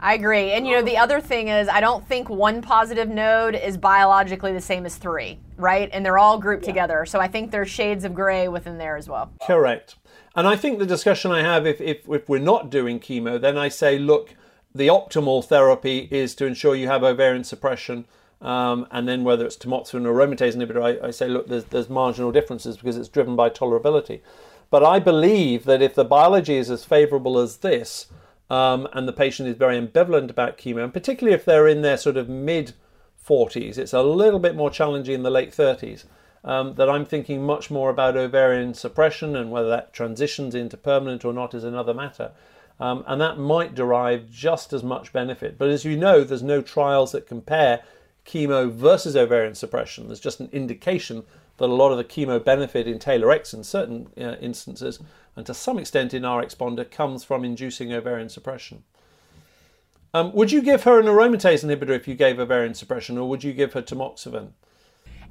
[0.00, 0.52] I agree.
[0.52, 4.52] And you know, the other thing is, I don't think one positive node is biologically
[4.52, 5.90] the same as three, right?
[5.92, 6.72] And they're all grouped yeah.
[6.72, 7.06] together.
[7.06, 9.32] So I think there's shades of gray within there as well.
[9.44, 9.96] Correct.
[10.36, 13.58] And I think the discussion I have, if, if, if we're not doing chemo, then
[13.58, 14.34] I say, look,
[14.72, 18.06] the optimal therapy is to ensure you have ovarian suppression.
[18.40, 21.90] Um, and then whether it's tamoxifen or aromatase inhibitor, I, I say, look, there's, there's
[21.90, 24.20] marginal differences because it's driven by tolerability.
[24.70, 28.06] But I believe that if the biology is as favorable as this,
[28.50, 31.96] um, and the patient is very ambivalent about chemo, and particularly if they're in their
[31.96, 32.72] sort of mid
[33.28, 36.04] 40s, it's a little bit more challenging in the late 30s.
[36.44, 41.24] Um, that I'm thinking much more about ovarian suppression and whether that transitions into permanent
[41.24, 42.30] or not is another matter.
[42.78, 45.58] Um, and that might derive just as much benefit.
[45.58, 47.82] But as you know, there's no trials that compare
[48.24, 50.06] chemo versus ovarian suppression.
[50.06, 51.24] There's just an indication
[51.56, 55.00] that a lot of the chemo benefit in TAILORx in certain uh, instances
[55.38, 58.82] and to some extent in RxPonder comes from inducing ovarian suppression.
[60.12, 63.44] Um, would you give her an aromatase inhibitor if you gave ovarian suppression, or would
[63.44, 64.48] you give her tamoxifen?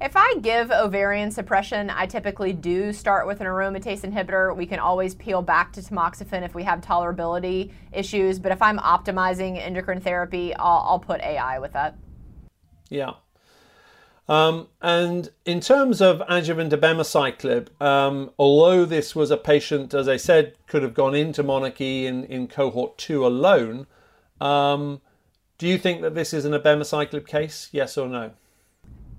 [0.00, 4.56] If I give ovarian suppression, I typically do start with an aromatase inhibitor.
[4.56, 8.78] We can always peel back to tamoxifen if we have tolerability issues, but if I'm
[8.78, 11.98] optimizing endocrine therapy, I'll, I'll put AI with that.
[12.88, 13.12] Yeah.
[14.28, 20.18] Um, and in terms of adjuvant abemaciclib, um, although this was a patient, as I
[20.18, 23.86] said, could have gone into monarchy in, in cohort two alone,
[24.40, 25.00] um,
[25.56, 27.70] do you think that this is an abemaciclib case?
[27.72, 28.32] Yes or no?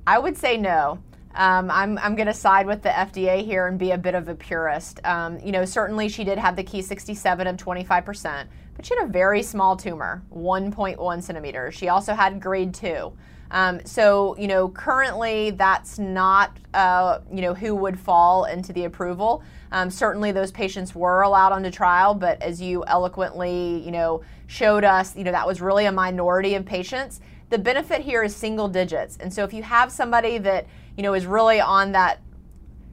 [0.06, 1.00] I would say no.
[1.36, 4.28] Um, I'm, I'm going to side with the FDA here and be a bit of
[4.28, 5.00] a purist.
[5.06, 9.08] Um, you know, certainly she did have the Ki67 of 25%, but she had a
[9.08, 11.76] very small tumor, 1.1 centimeters.
[11.76, 13.14] She also had grade 2.
[13.52, 18.86] Um, so, you know, currently that's not, uh, you know, who would fall into the
[18.86, 19.44] approval.
[19.72, 24.84] Um, certainly those patients were allowed onto trial, but as you eloquently, you know, showed
[24.84, 27.22] us, you know, that was really a minority of patients.
[27.50, 29.18] The benefit here is single digits.
[29.20, 32.22] And so if you have somebody that, you know, is really on that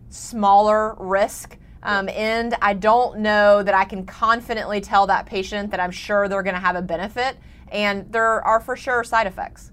[0.09, 5.79] smaller risk, Um, and I don't know that I can confidently tell that patient that
[5.79, 7.37] I'm sure they're going to have a benefit,
[7.71, 9.71] and there are for sure side effects.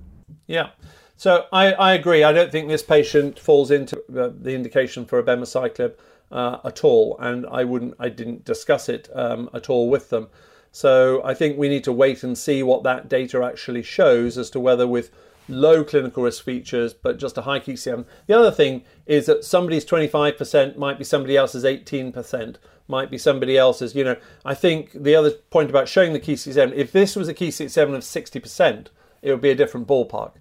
[0.53, 0.69] Yeah.
[1.17, 2.23] So I, I agree.
[2.23, 5.93] I don't think this patient falls into the indication for abemaciclib
[6.31, 7.95] uh, at all, and I wouldn't.
[7.97, 10.27] I didn't discuss it um, at all with them.
[10.71, 14.51] So I think we need to wait and see what that data actually shows as
[14.51, 15.09] to whether with
[15.47, 18.05] low clinical risk features, but just a high Ki67.
[18.27, 23.57] The other thing is that somebody's 25% might be somebody else's 18%, might be somebody
[23.57, 23.95] else's.
[23.95, 27.33] You know, I think the other point about showing the Ki67, if this was a
[27.33, 28.87] Ki67 of 60%,
[29.23, 30.33] it would be a different ballpark.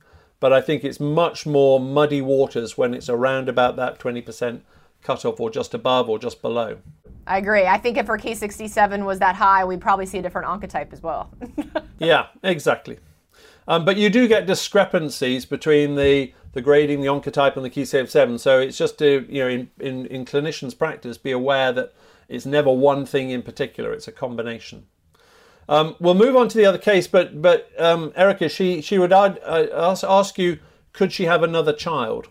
[0.42, 4.62] But I think it's much more muddy waters when it's around about that 20%
[5.00, 6.78] cutoff or just above or just below.
[7.28, 7.66] I agree.
[7.66, 11.00] I think if our Ki67 was that high, we'd probably see a different oncotype as
[11.00, 11.30] well.
[12.00, 12.98] yeah, exactly.
[13.68, 18.40] Um, but you do get discrepancies between the, the grading, the oncotype, and the Ki67.
[18.40, 21.94] So it's just to, you know, in, in, in clinicians' practice, be aware that
[22.28, 24.88] it's never one thing in particular, it's a combination.
[25.68, 29.12] Um, we'll move on to the other case, but but um, Erica, she she would
[29.12, 30.58] ask, ask you,
[30.92, 32.28] could she have another child?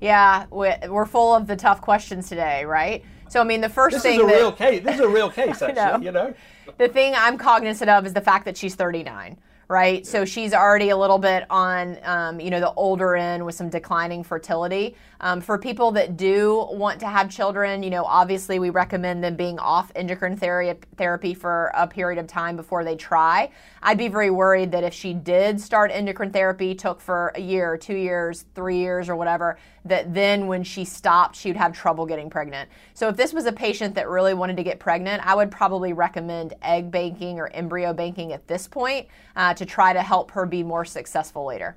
[0.00, 3.04] Yeah, we're full of the tough questions today, right?
[3.28, 4.84] So I mean, the first this thing is a that, real case.
[4.84, 5.74] This is a real case, actually.
[5.74, 5.98] know.
[6.00, 6.34] You know,
[6.78, 10.06] the thing I'm cognizant of is the fact that she's 39 right?
[10.06, 13.68] So she's already a little bit on, um, you know, the older end with some
[13.68, 14.96] declining fertility.
[15.20, 19.36] Um, for people that do want to have children, you know, obviously we recommend them
[19.36, 23.50] being off endocrine therapy for a period of time before they try.
[23.82, 27.76] I'd be very worried that if she did start endocrine therapy, took for a year,
[27.76, 32.06] two years, three years, or whatever, that then when she stopped, she would have trouble
[32.06, 32.68] getting pregnant.
[32.94, 35.92] So if this was a patient that really wanted to get pregnant, I would probably
[35.92, 40.44] recommend egg banking or embryo banking at this point uh, to try to help her
[40.44, 41.76] be more successful later.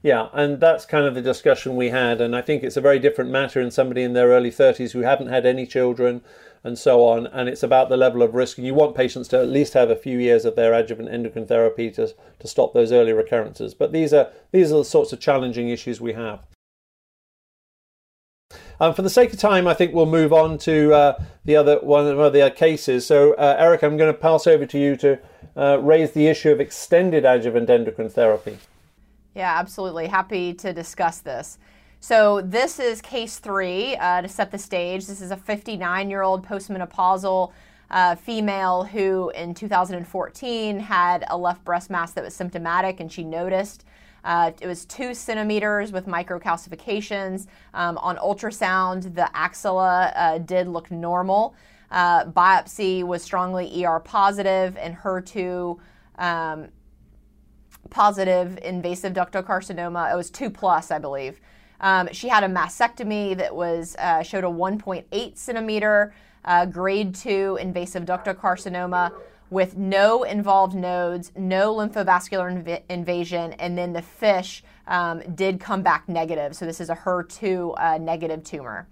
[0.00, 2.20] Yeah, and that's kind of the discussion we had.
[2.20, 5.00] And I think it's a very different matter in somebody in their early 30s who
[5.00, 6.22] haven't had any children
[6.62, 7.26] and so on.
[7.26, 8.58] And it's about the level of risk.
[8.58, 11.46] And you want patients to at least have a few years of their adjuvant endocrine
[11.46, 13.74] therapy to, to stop those early recurrences.
[13.74, 16.40] But these are, these are the sorts of challenging issues we have.
[18.80, 21.80] Um, for the sake of time, I think we'll move on to uh, the other
[21.80, 23.04] one of the cases.
[23.04, 25.18] So, uh, Eric, I'm going to pass over to you to
[25.56, 28.58] uh, raise the issue of extended adjuvant endocrine therapy.
[29.34, 30.06] Yeah, absolutely.
[30.06, 31.58] Happy to discuss this.
[32.00, 35.06] So, this is case three uh, to set the stage.
[35.06, 37.52] This is a 59 year old postmenopausal
[37.90, 43.24] uh, female who in 2014 had a left breast mass that was symptomatic and she
[43.24, 43.84] noticed.
[44.24, 47.46] Uh, it was two centimeters with microcalcifications.
[47.74, 51.54] Um, on ultrasound, the axilla uh, did look normal.
[51.90, 55.78] Uh, biopsy was strongly ER positive and HER2
[56.18, 56.68] um,
[57.90, 60.12] positive invasive ductal carcinoma.
[60.12, 61.40] It was two plus, I believe.
[61.80, 66.12] Um, she had a mastectomy that was uh, showed a 1.8 centimeter
[66.44, 69.12] uh, grade two invasive ductal carcinoma
[69.50, 75.82] with no involved nodes, no lymphovascular inv- invasion, and then the FISH um, did come
[75.82, 76.54] back negative.
[76.54, 78.86] So this is a HER2 uh, negative tumor.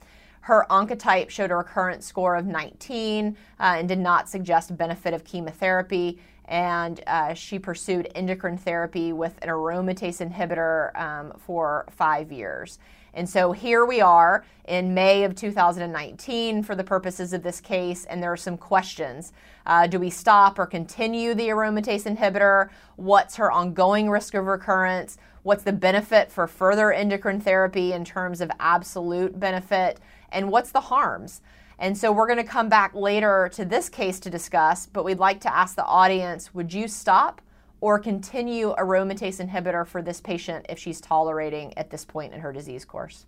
[0.47, 5.25] Her oncotype showed a recurrence score of 19 uh, and did not suggest benefit of
[5.25, 12.79] chemotherapy and uh, she pursued endocrine therapy with an aromatase inhibitor um, for five years.
[13.13, 18.05] And so here we are in May of 2019 for the purposes of this case,
[18.05, 19.33] and there are some questions.
[19.65, 22.69] Uh, do we stop or continue the aromatase inhibitor?
[22.95, 25.19] What's her ongoing risk of recurrence?
[25.43, 29.99] What's the benefit for further endocrine therapy in terms of absolute benefit?
[30.31, 31.41] And what's the harms?
[31.79, 35.19] And so we're going to come back later to this case to discuss, but we'd
[35.19, 37.43] like to ask the audience would you stop
[37.81, 42.53] or continue aromatase inhibitor for this patient if she's tolerating at this point in her
[42.53, 43.27] disease course?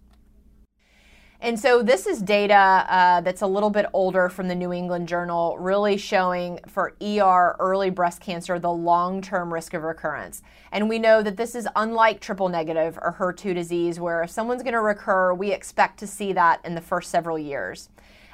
[1.41, 5.07] And so this is data uh, that's a little bit older from the New England
[5.07, 10.43] Journal, really showing for ER early breast cancer the long term risk of recurrence.
[10.73, 14.65] And we know that this is unlike triple negative or HER2 disease, where if someone's
[14.65, 17.89] going to recur, we expect to see that in the first several years.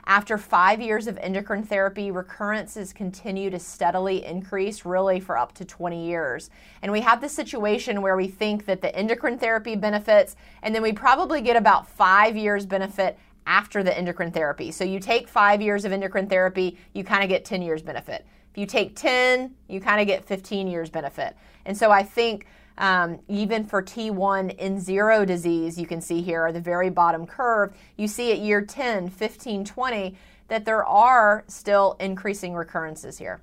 [0.07, 5.65] After five years of endocrine therapy, recurrences continue to steadily increase, really for up to
[5.65, 6.51] 20 years.
[6.83, 10.83] And we have this situation where we think that the endocrine therapy benefits, and then
[10.83, 14.71] we probably get about five years benefit after the endocrine therapy.
[14.71, 18.27] So you take five years of endocrine therapy, you kind of get 10 years benefit.
[18.51, 21.35] If you take 10, you kind of get 15 years benefit.
[21.65, 22.47] And so I think
[22.79, 27.75] um, even for T1 N zero disease, you can see here the very bottom curve,
[27.97, 30.17] you see at year 10, 15, 20
[30.49, 33.41] that there are still increasing recurrences here.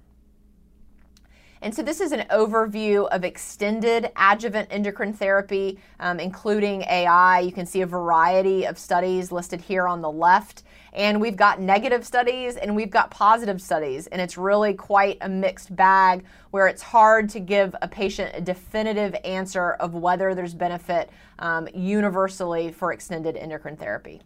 [1.64, 7.40] And so, this is an overview of extended adjuvant endocrine therapy, um, including AI.
[7.42, 10.64] You can see a variety of studies listed here on the left.
[10.94, 14.08] And we've got negative studies and we've got positive studies.
[14.08, 18.42] And it's really quite a mixed bag where it's hard to give a patient a
[18.42, 24.22] definitive answer of whether there's benefit um, universally for extended endocrine therapy.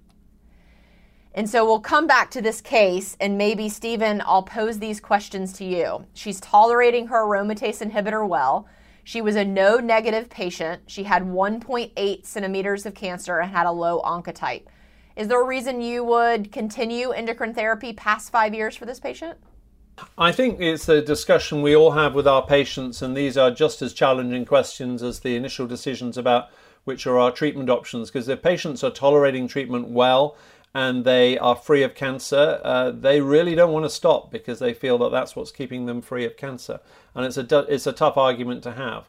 [1.36, 5.52] And so we'll come back to this case, and maybe, Stephen, I'll pose these questions
[5.58, 6.06] to you.
[6.14, 8.70] She's tolerating her aromatase inhibitor well.
[9.04, 10.84] She was a node negative patient.
[10.88, 14.64] She had 1.8 centimeters of cancer and had a low oncotype.
[15.16, 19.38] Is there a reason you would continue endocrine therapy past five years for this patient?
[20.18, 23.82] I think it's a discussion we all have with our patients, and these are just
[23.82, 26.50] as challenging questions as the initial decisions about
[26.84, 28.12] which are our treatment options.
[28.12, 30.36] Because if patients are tolerating treatment well
[30.74, 34.74] and they are free of cancer, uh, they really don't want to stop because they
[34.74, 36.82] feel that that's what's keeping them free of cancer,
[37.14, 39.08] and it's a it's a tough argument to have.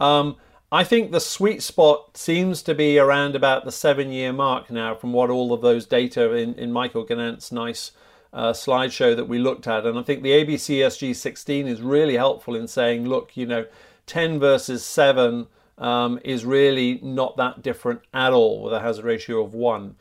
[0.00, 0.36] Um,
[0.74, 4.96] I think the sweet spot seems to be around about the seven year mark now,
[4.96, 7.92] from what all of those data in, in Michael Gnant's nice
[8.32, 12.56] uh, slideshow that we looked at, and I think the ABCSG 16 is really helpful
[12.56, 13.66] in saying, look, you know,
[14.06, 15.46] 10 versus 7
[15.78, 19.94] um, is really not that different at all with a hazard ratio of 1.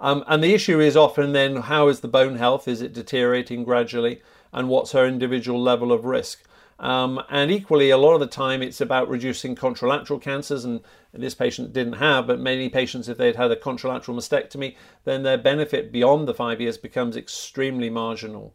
[0.00, 2.68] Um, and the issue is often then how is the bone health?
[2.68, 4.22] Is it deteriorating gradually?
[4.52, 6.44] And what's her individual level of risk?
[6.80, 10.64] Um, and equally, a lot of the time, it's about reducing contralateral cancers.
[10.64, 10.80] And
[11.12, 14.74] this patient didn't have, but many patients, if they'd had a contralateral mastectomy,
[15.04, 18.54] then their benefit beyond the five years becomes extremely marginal.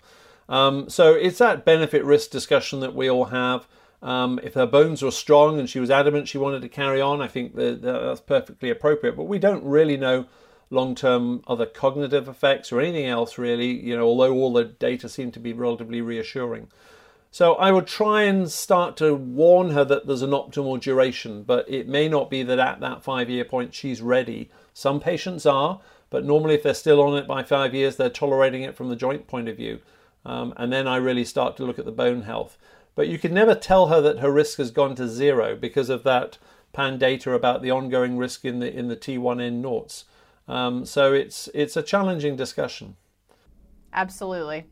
[0.50, 3.68] Um, so it's that benefit risk discussion that we all have.
[4.02, 7.22] Um, if her bones were strong and she was adamant she wanted to carry on,
[7.22, 9.16] I think that, that's perfectly appropriate.
[9.16, 10.26] But we don't really know
[10.72, 15.32] long-term other cognitive effects or anything else really you know although all the data seem
[15.32, 16.68] to be relatively reassuring
[17.36, 21.70] so i would try and start to warn her that there's an optimal duration but
[21.70, 25.82] it may not be that at that five year point she's ready some patients are
[26.10, 28.96] but normally if they're still on it by five years they're tolerating it from the
[28.96, 29.82] joint point of view
[30.24, 32.58] um, and then i really start to look at the bone health
[32.96, 36.04] but you can never tell her that her risk has gone to zero because of
[36.04, 36.38] that
[36.72, 40.06] pan data about the ongoing risk in the in the t1n noughts
[40.48, 42.98] um, so it's it's a challenging discussion.
[43.92, 44.66] Absolutely.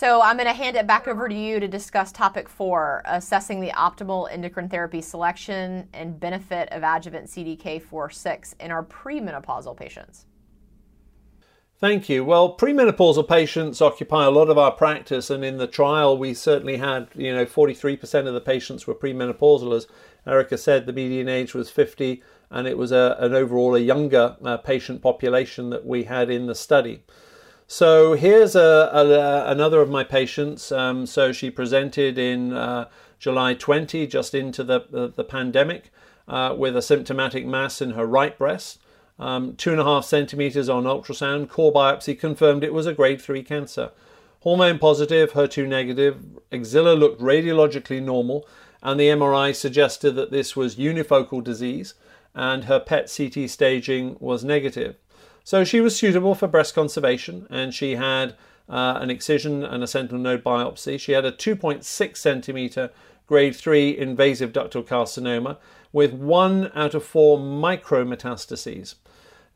[0.00, 3.60] So I'm going to hand it back over to you to discuss topic four, assessing
[3.60, 10.24] the optimal endocrine therapy selection and benefit of adjuvant CDK4/6 in our premenopausal patients.
[11.76, 12.24] Thank you.
[12.24, 16.78] Well, premenopausal patients occupy a lot of our practice, and in the trial, we certainly
[16.78, 19.86] had, you know, 43% of the patients were premenopausal, as
[20.26, 24.38] Erica said the median age was 50, and it was a, an overall a younger
[24.42, 27.02] uh, patient population that we had in the study.
[27.72, 30.72] So here's a, a, another of my patients.
[30.72, 32.88] Um, so she presented in uh,
[33.20, 35.92] July 20, just into the, the, the pandemic,
[36.26, 38.80] uh, with a symptomatic mass in her right breast.
[39.20, 41.48] Um, two and a half centimeters on ultrasound.
[41.48, 43.92] Core biopsy confirmed it was a grade 3 cancer.
[44.40, 46.24] Hormone positive, HER2 negative.
[46.50, 48.48] Axilla looked radiologically normal
[48.82, 51.94] and the MRI suggested that this was unifocal disease,
[52.34, 54.96] and her PET CT staging was negative.
[55.50, 58.36] So she was suitable for breast conservation, and she had
[58.68, 61.00] uh, an excision and a sentinel node biopsy.
[61.00, 62.90] She had a 2.6 centimeter
[63.26, 65.56] grade 3 invasive ductal carcinoma
[65.92, 68.94] with one out of four micrometastases.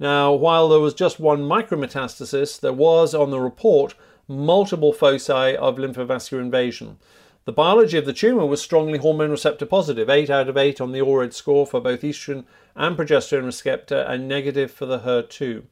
[0.01, 3.95] Now, while there was just one micrometastasis, there was on the report
[4.27, 6.99] multiple foci of lymphovascular invasion.
[7.45, 10.93] The biology of the tumour was strongly hormone receptor positive, 8 out of 8 on
[10.93, 15.65] the Allred score for both estrogen and progesterone receptor, and negative for the HER2.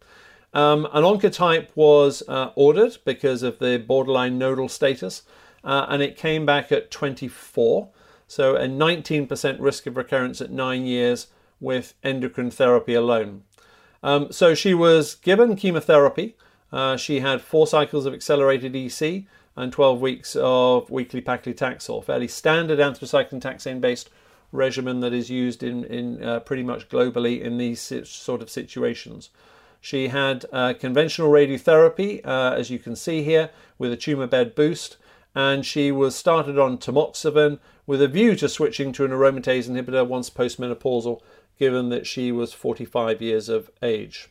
[0.53, 5.23] Um, an oncotype was uh, ordered because of the borderline nodal status,
[5.65, 7.89] uh, and it came back at 24,
[8.29, 13.45] so a 19% risk of recurrence at nine years with endocrine therapy alone.
[14.03, 16.37] Um, so she was given chemotherapy.
[16.71, 19.25] Uh, she had four cycles of accelerated EC
[19.57, 24.11] and 12 weeks of weekly paclitaxel, fairly standard anthracycline taxane based
[24.51, 29.31] regimen that is used in, in uh, pretty much globally in these sort of situations.
[29.81, 34.55] She had uh, conventional radiotherapy, uh, as you can see here, with a tumor bed
[34.55, 34.97] boost,
[35.35, 40.07] and she was started on tamoxifen with a view to switching to an aromatase inhibitor
[40.07, 41.21] once postmenopausal,
[41.59, 44.29] given that she was 45 years of age.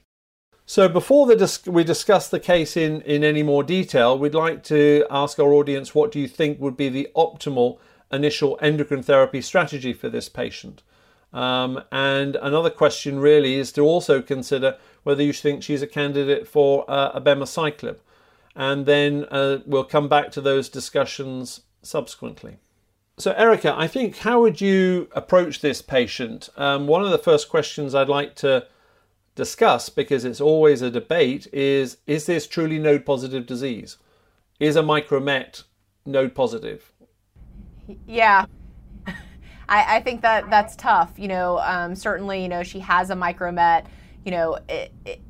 [0.72, 5.06] So before dis- we discuss the case in, in any more detail, we'd like to
[5.12, 7.78] ask our audience what do you think would be the optimal
[8.10, 10.82] initial endocrine therapy strategy for this patient?
[11.34, 16.48] Um, and another question really is to also consider whether you think she's a candidate
[16.48, 17.98] for uh, abemaciclib.
[18.56, 22.60] and then uh, we'll come back to those discussions subsequently.
[23.18, 26.48] So, Erica, I think how would you approach this patient?
[26.56, 28.68] Um, one of the first questions I'd like to
[29.36, 33.98] discuss, because it's always a debate, is is this truly node positive disease?
[34.60, 35.64] Is a micromet
[36.06, 36.92] node positive?
[38.08, 38.46] Yeah.
[39.08, 41.14] I, I think that that's tough.
[41.18, 43.86] You know, um, certainly, you know, she has a micromet.
[44.26, 45.22] You know, it, it,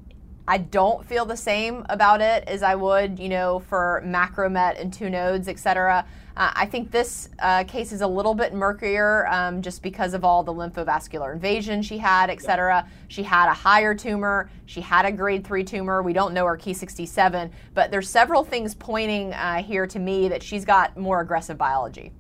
[0.48, 4.92] I don't feel the same about it as I would, you know, for macromet and
[4.92, 6.06] two nodes, et cetera.
[6.38, 10.24] Uh, I think this uh, case is a little bit murkier um, just because of
[10.24, 12.88] all the lymphovascular invasion she had, et cetera.
[13.10, 14.50] She had a higher tumor.
[14.66, 16.02] She had a grade three tumor.
[16.02, 20.42] We don't know her Ki67, but there's several things pointing uh, here to me that
[20.42, 22.12] she's got more aggressive biology.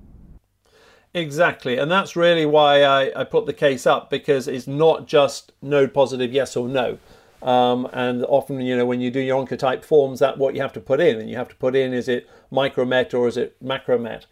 [1.13, 5.51] Exactly, and that's really why I, I put the case up because it's not just
[5.61, 6.99] node positive, yes or no.
[7.41, 10.73] Um, and often, you know, when you do your oncotype forms, that what you have
[10.73, 13.55] to put in, and you have to put in is it micromet or is it
[13.63, 14.25] macromet.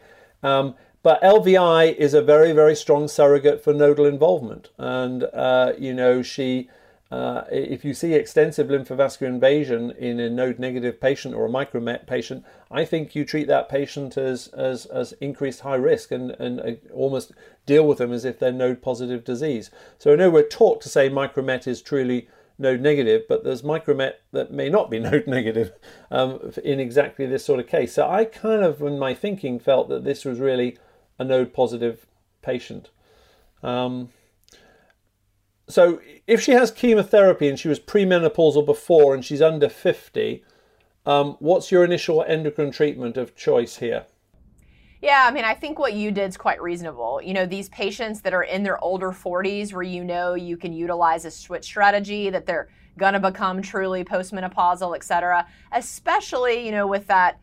[0.44, 5.94] Um, but LVI is a very, very strong surrogate for nodal involvement, and uh, you
[5.94, 6.70] know, she,
[7.10, 12.44] uh, if you see extensive lymphovascular invasion in a node-negative patient or a micromet patient,
[12.70, 16.72] I think you treat that patient as as, as increased high risk and and uh,
[16.94, 17.32] almost
[17.66, 19.72] deal with them as if they're node-positive disease.
[19.98, 22.28] So I know we're taught to say micromet is truly
[22.60, 25.72] node negative, but there's micromet that may not be node negative
[26.12, 27.94] um, in exactly this sort of case.
[27.94, 30.78] So I kind of, in my thinking, felt that this was really
[31.18, 32.06] a node positive
[32.42, 32.90] patient.
[33.64, 34.10] Um,
[35.68, 40.44] so if she has chemotherapy and she was premenopausal before and she's under 50,
[41.06, 44.06] um, what's your initial endocrine treatment of choice here?
[45.02, 47.22] Yeah, I mean, I think what you did is quite reasonable.
[47.24, 50.74] You know, these patients that are in their older 40s, where you know you can
[50.74, 56.72] utilize a switch strategy, that they're going to become truly postmenopausal, et cetera, especially, you
[56.72, 57.40] know, with that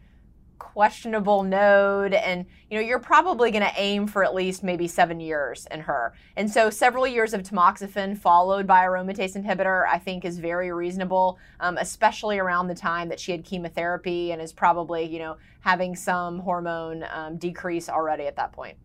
[0.59, 5.21] questionable node and you know you're probably going to aim for at least maybe seven
[5.21, 6.15] years in her.
[6.37, 11.39] And so several years of tamoxifen followed by aromatase inhibitor i think is very reasonable
[11.61, 15.97] um, especially around the time that she had chemotherapy and is probably you know having
[15.97, 18.77] some hormone um, decrease already at that point.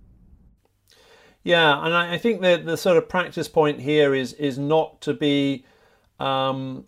[1.43, 5.13] Yeah and i think that the sort of practice point here is is not to
[5.13, 5.65] be
[6.19, 6.85] um,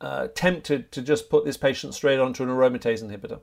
[0.00, 3.40] uh, tempted to just put this patient straight onto an aromatase inhibitor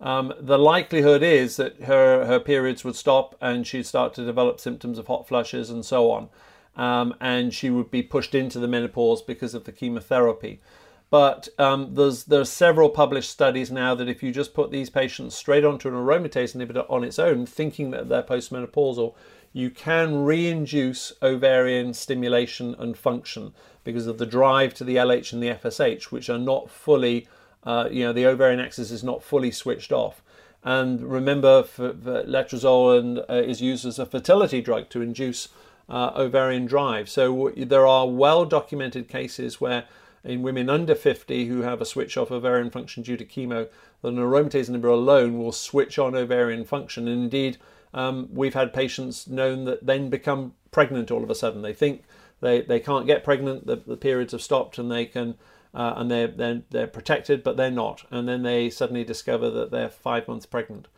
[0.00, 4.60] um, the likelihood is that her, her periods would stop and she'd start to develop
[4.60, 6.28] symptoms of hot flushes and so on.
[6.76, 10.60] Um, and she would be pushed into the menopause because of the chemotherapy.
[11.08, 15.36] But um, there's there's several published studies now that if you just put these patients
[15.36, 19.14] straight onto an aromatase inhibitor on its own, thinking that they're postmenopausal,
[19.52, 25.42] you can re-induce ovarian stimulation and function because of the drive to the LH and
[25.42, 27.28] the FSH, which are not fully
[27.66, 30.22] uh, you know, the ovarian axis is not fully switched off.
[30.62, 35.48] And remember, for, for letrozole and, uh, is used as a fertility drug to induce
[35.88, 37.08] uh, ovarian drive.
[37.08, 39.84] So there are well documented cases where
[40.24, 43.68] in women under 50 who have a switch off ovarian function due to chemo,
[44.02, 47.06] the aromatase inhibitor alone will switch on ovarian function.
[47.06, 47.58] And indeed,
[47.94, 51.62] um, we've had patients known that then become pregnant all of a sudden.
[51.62, 52.02] They think
[52.40, 55.36] they, they can't get pregnant, the, the periods have stopped, and they can
[55.76, 58.04] uh, and they're, they're, they're protected, but they're not.
[58.10, 60.88] And then they suddenly discover that they're five months pregnant.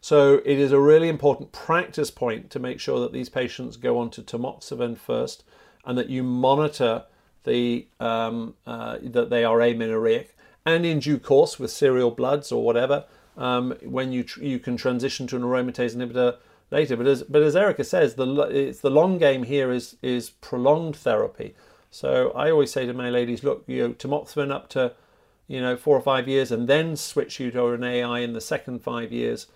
[0.00, 3.98] So it is a really important practice point to make sure that these patients go
[3.98, 5.44] on to tamoxifen first
[5.86, 7.04] and that you monitor
[7.44, 10.34] the um, uh, that they are amenorrheic
[10.66, 13.04] and in due course with serial bloods or whatever
[13.36, 16.36] um, when you tr- you can transition to an aromatase inhibitor
[16.70, 16.96] later.
[16.96, 20.96] But as but as Erica says, the it's the long game here is is prolonged
[20.96, 21.54] therapy.
[21.94, 24.94] So I always say to my ladies, look, you know, tamoxifen up to,
[25.46, 28.40] you know, four or five years, and then switch you to an AI in the
[28.40, 29.46] second five years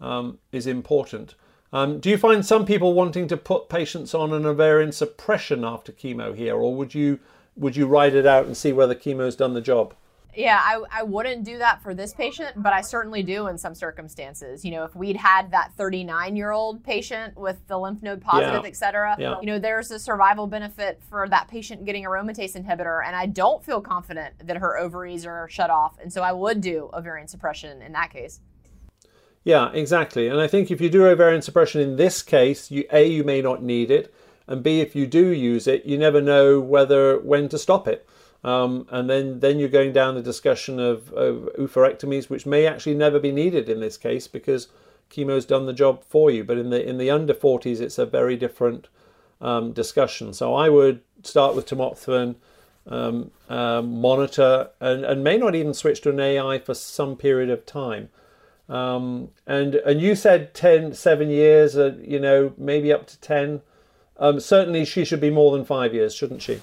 [0.00, 1.34] um, is important.
[1.72, 5.90] Um, do you find some people wanting to put patients on an ovarian suppression after
[5.90, 7.18] chemo here, or would you
[7.56, 9.92] would you ride it out and see whether chemo's done the job?
[10.38, 13.74] Yeah, I, I wouldn't do that for this patient, but I certainly do in some
[13.74, 14.64] circumstances.
[14.64, 18.62] You know, if we'd had that 39 year old patient with the lymph node positive,
[18.62, 18.68] yeah.
[18.68, 19.40] et cetera, yeah.
[19.40, 23.04] you know, there's a survival benefit for that patient getting aromatase inhibitor.
[23.04, 25.98] And I don't feel confident that her ovaries are shut off.
[26.00, 28.38] And so I would do ovarian suppression in that case.
[29.42, 30.28] Yeah, exactly.
[30.28, 33.42] And I think if you do ovarian suppression in this case, you A, you may
[33.42, 34.14] not need it.
[34.46, 38.08] And B, if you do use it, you never know whether when to stop it.
[38.44, 42.94] Um, and then, then you're going down the discussion of, of oophorectomies, which may actually
[42.94, 44.68] never be needed in this case because
[45.10, 46.44] chemo's done the job for you.
[46.44, 48.88] But in the in the under 40s, it's a very different
[49.40, 50.32] um, discussion.
[50.32, 52.36] So I would start with tamoxifen,
[52.86, 57.50] um, um, monitor and, and may not even switch to an AI for some period
[57.50, 58.08] of time.
[58.68, 63.62] Um, and and you said 10, seven years, uh, you know, maybe up to 10.
[64.18, 66.60] Um, certainly she should be more than five years, shouldn't she?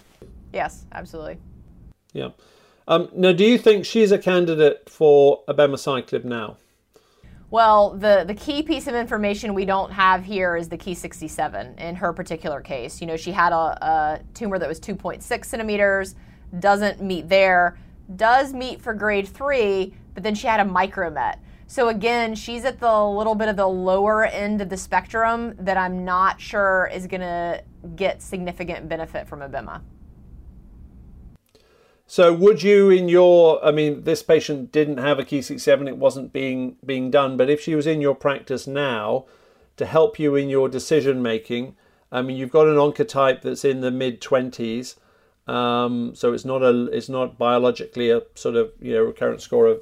[0.53, 1.37] Yes, absolutely.
[2.15, 2.29] Yeah.
[2.87, 6.57] Um, now, do you think she's a candidate for abemaciclib now?
[7.51, 11.95] Well, the, the key piece of information we don't have here is the Ki67 in
[11.95, 13.01] her particular case.
[13.01, 16.15] You know, she had a, a tumor that was 2.6 centimeters,
[16.59, 17.77] doesn't meet there,
[18.15, 21.37] does meet for grade three, but then she had a micromet.
[21.67, 25.77] So again, she's at the little bit of the lower end of the spectrum that
[25.77, 27.61] I'm not sure is going to
[27.95, 29.81] get significant benefit from Abema.
[32.07, 36.31] So would you in your I mean this patient didn't have a Ki67 it wasn't
[36.31, 39.25] being being done but if she was in your practice now
[39.77, 41.75] to help you in your decision making
[42.11, 44.95] I mean you've got an oncotype that's in the mid 20s
[45.47, 49.67] um, so it's not a it's not biologically a sort of you know recurrent score
[49.67, 49.79] of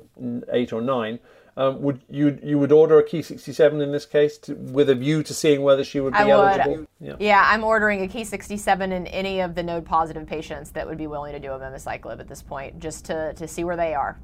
[0.52, 1.20] 8 or 9
[1.56, 5.22] um, would you you would order a Ki67 in this case to, with a view
[5.24, 6.78] to seeing whether she would be I eligible?
[6.78, 6.88] Would.
[7.00, 7.16] Yeah.
[7.20, 11.06] yeah, I'm ordering a Ki67 in any of the node positive patients that would be
[11.06, 14.20] willing to do a abemaciclib at this point, just to, to see where they are.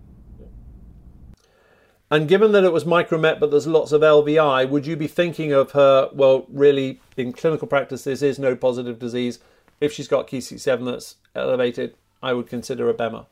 [2.12, 5.54] And given that it was micromet, but there's lots of LVI, would you be thinking
[5.54, 6.10] of her?
[6.12, 9.38] Well, really, in clinical practice, this is node positive disease.
[9.80, 13.28] If she's got Ki67 that's elevated, I would consider Abema.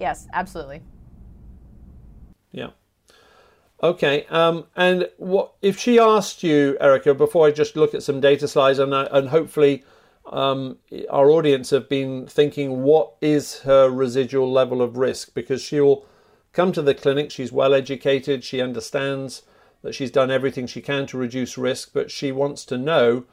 [0.00, 0.80] Yes, absolutely.
[3.82, 8.20] Okay, um, and what if she asked you, Erica, before I just look at some
[8.20, 9.82] data slides, and, and hopefully
[10.26, 10.78] um,
[11.10, 15.34] our audience have been thinking, what is her residual level of risk?
[15.34, 16.06] Because she'll
[16.52, 19.42] come to the clinic, she's well educated, she understands
[19.82, 23.24] that she's done everything she can to reduce risk, but she wants to know,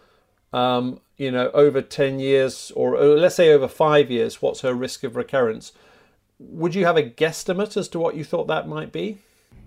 [0.51, 4.73] um, you know, over 10 years, or, or let's say over five years, what's her
[4.73, 5.73] risk of recurrence?
[6.39, 9.19] Would you have a guesstimate as to what you thought that might be?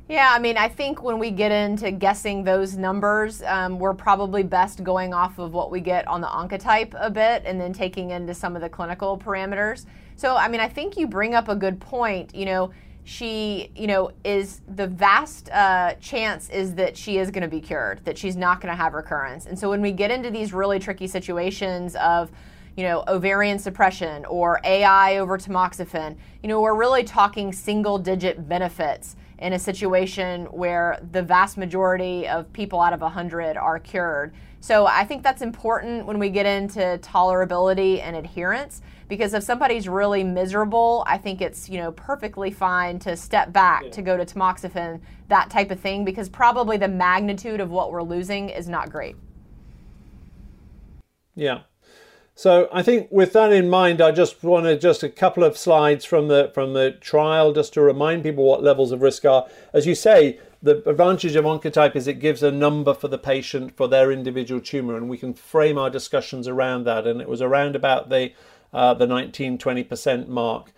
[0.08, 4.42] Yeah, I mean, I think when we get into guessing those numbers, um, we're probably
[4.42, 8.10] best going off of what we get on the oncotype a bit and then taking
[8.10, 9.86] into some of the clinical parameters.
[10.16, 12.34] So, I mean, I think you bring up a good point.
[12.34, 12.72] You know,
[13.04, 17.60] she, you know, is the vast uh, chance is that she is going to be
[17.60, 19.46] cured, that she's not going to have recurrence.
[19.46, 22.30] And so when we get into these really tricky situations of,
[22.76, 28.48] you know, ovarian suppression or AI over tamoxifen, you know, we're really talking single digit
[28.48, 34.32] benefits in a situation where the vast majority of people out of 100 are cured.
[34.60, 39.88] So I think that's important when we get into tolerability and adherence because if somebody's
[39.88, 43.90] really miserable, I think it's, you know, perfectly fine to step back yeah.
[43.90, 48.04] to go to tamoxifen, that type of thing because probably the magnitude of what we're
[48.04, 49.16] losing is not great.
[51.34, 51.62] Yeah.
[52.34, 56.04] So I think with that in mind, I just wanted just a couple of slides
[56.04, 59.46] from the from the trial just to remind people what levels of risk are.
[59.72, 63.76] As you say, the advantage of Oncotype is it gives a number for the patient
[63.76, 67.06] for their individual tumor, and we can frame our discussions around that.
[67.06, 68.32] And it was around about the
[68.72, 70.72] uh, the 19 20% mark.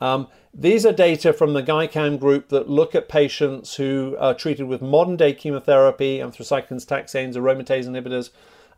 [0.00, 4.66] Um, these are data from the GEICAM group that look at patients who are treated
[4.66, 8.30] with modern day chemotherapy, anthracyclines, taxanes, aromatase inhibitors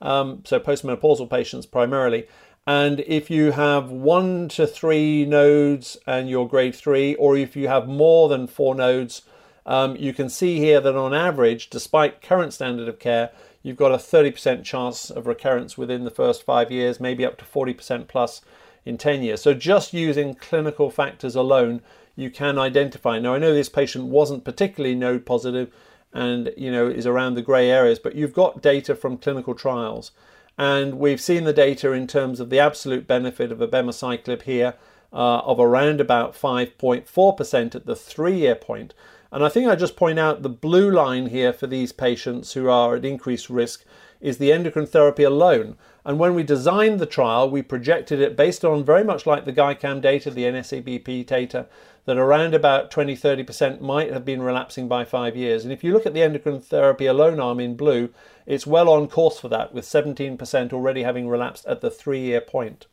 [0.02, 2.26] um, so postmenopausal patients primarily.
[2.66, 7.68] And if you have one to three nodes and you're grade three, or if you
[7.68, 9.22] have more than four nodes,
[9.66, 13.30] um, you can see here that on average, despite current standard of care,
[13.62, 17.44] you've got a 30% chance of recurrence within the first five years, maybe up to
[17.44, 18.42] 40% plus
[18.84, 19.40] in 10 years.
[19.40, 21.80] So just using clinical factors alone,
[22.16, 23.18] you can identify.
[23.18, 25.72] Now, I know this patient wasn't particularly node positive,
[26.12, 30.12] and you know is around the grey areas, but you've got data from clinical trials,
[30.58, 34.74] and we've seen the data in terms of the absolute benefit of abemaciclib here
[35.12, 38.94] uh, of around about 5.4% at the three-year point.
[39.30, 42.68] And I think I just point out the blue line here for these patients who
[42.68, 43.84] are at increased risk
[44.20, 45.76] is the endocrine therapy alone.
[46.04, 49.52] And when we designed the trial, we projected it based on very much like the
[49.52, 51.66] GEICAM data, the NSABP data,
[52.04, 55.62] that around about 20 30% might have been relapsing by five years.
[55.62, 58.10] And if you look at the endocrine therapy alone arm in blue,
[58.46, 62.40] it's well on course for that, with 17% already having relapsed at the three year
[62.40, 62.86] point.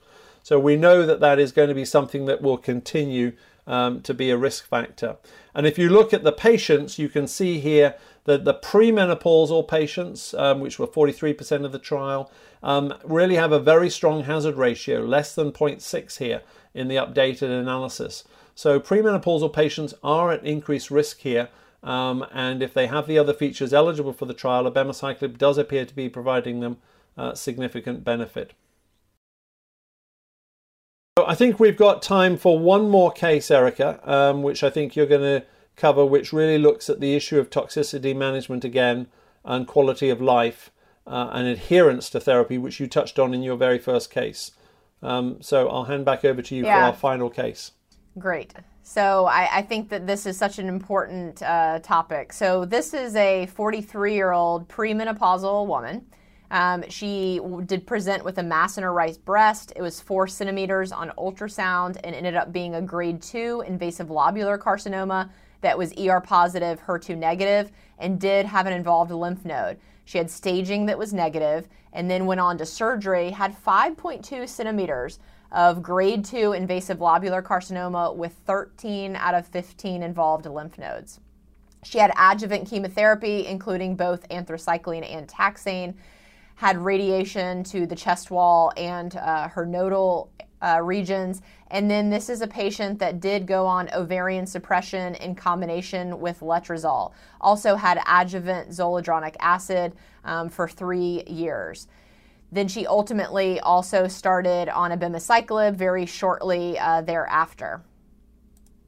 [0.43, 3.33] So we know that that is going to be something that will continue
[3.65, 5.17] um, to be a risk factor.
[5.53, 7.95] And if you look at the patients, you can see here
[8.25, 13.59] that the premenopausal patients, um, which were 43% of the trial, um, really have a
[13.59, 16.41] very strong hazard ratio, less than 0.6 here
[16.73, 18.23] in the updated analysis.
[18.55, 21.49] So premenopausal patients are at increased risk here.
[21.81, 25.85] Um, and if they have the other features eligible for the trial, abemaciclib does appear
[25.85, 26.77] to be providing them
[27.17, 28.53] uh, significant benefit.
[31.25, 35.05] I think we've got time for one more case, Erica, um, which I think you're
[35.05, 35.45] going to
[35.79, 39.07] cover, which really looks at the issue of toxicity management again
[39.43, 40.71] and quality of life
[41.07, 44.51] uh, and adherence to therapy, which you touched on in your very first case.
[45.01, 46.75] Um, so I'll hand back over to you yeah.
[46.75, 47.71] for our final case.
[48.17, 48.53] Great.
[48.83, 52.33] So I, I, think that this is such an important uh, topic.
[52.33, 56.05] So this is a 43 year old premenopausal woman.
[56.51, 59.71] Um, she did present with a mass in her right breast.
[59.75, 64.57] It was four centimeters on ultrasound and ended up being a grade two invasive lobular
[64.57, 65.29] carcinoma
[65.61, 69.77] that was ER positive, HER2 negative, and did have an involved lymph node.
[70.05, 75.19] She had staging that was negative and then went on to surgery, had 5.2 centimeters
[75.51, 81.19] of grade 2 invasive lobular carcinoma with 13 out of 15 involved lymph nodes.
[81.83, 85.95] She had adjuvant chemotherapy, including both anthracycline and taxane,
[86.55, 90.29] had radiation to the chest wall and uh, her nodal
[90.61, 91.41] uh, regions.
[91.71, 96.39] And then this is a patient that did go on ovarian suppression in combination with
[96.39, 97.11] letrozole.
[97.39, 99.93] Also had adjuvant zoledronic acid
[100.25, 101.87] um, for three years.
[102.51, 107.83] Then she ultimately also started on abemaciclib very shortly uh, thereafter.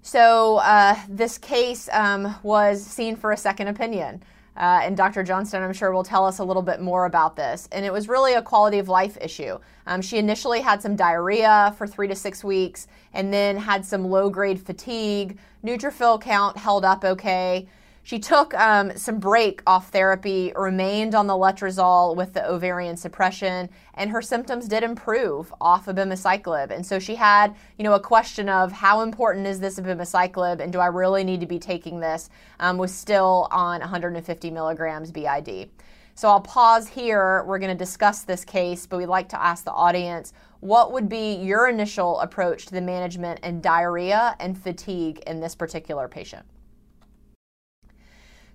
[0.01, 4.23] So uh, this case um, was seen for a second opinion.
[4.57, 5.23] Uh, and Dr.
[5.23, 7.69] Johnston, I'm sure, will tell us a little bit more about this.
[7.71, 9.57] And it was really a quality of life issue.
[9.87, 14.05] Um, she initially had some diarrhea for three to six weeks and then had some
[14.05, 15.37] low grade fatigue.
[15.63, 17.67] Neutrophil count held up okay.
[18.03, 23.69] She took um, some break off therapy, remained on the letrozole with the ovarian suppression,
[23.93, 26.71] and her symptoms did improve off of abemaciclib.
[26.71, 30.73] And so she had, you know, a question of how important is this abemaciclib, and
[30.73, 32.29] do I really need to be taking this?
[32.59, 35.69] Um, was still on 150 milligrams BID.
[36.15, 37.43] So I'll pause here.
[37.45, 41.09] We're going to discuss this case, but we'd like to ask the audience what would
[41.09, 46.45] be your initial approach to the management and diarrhea and fatigue in this particular patient?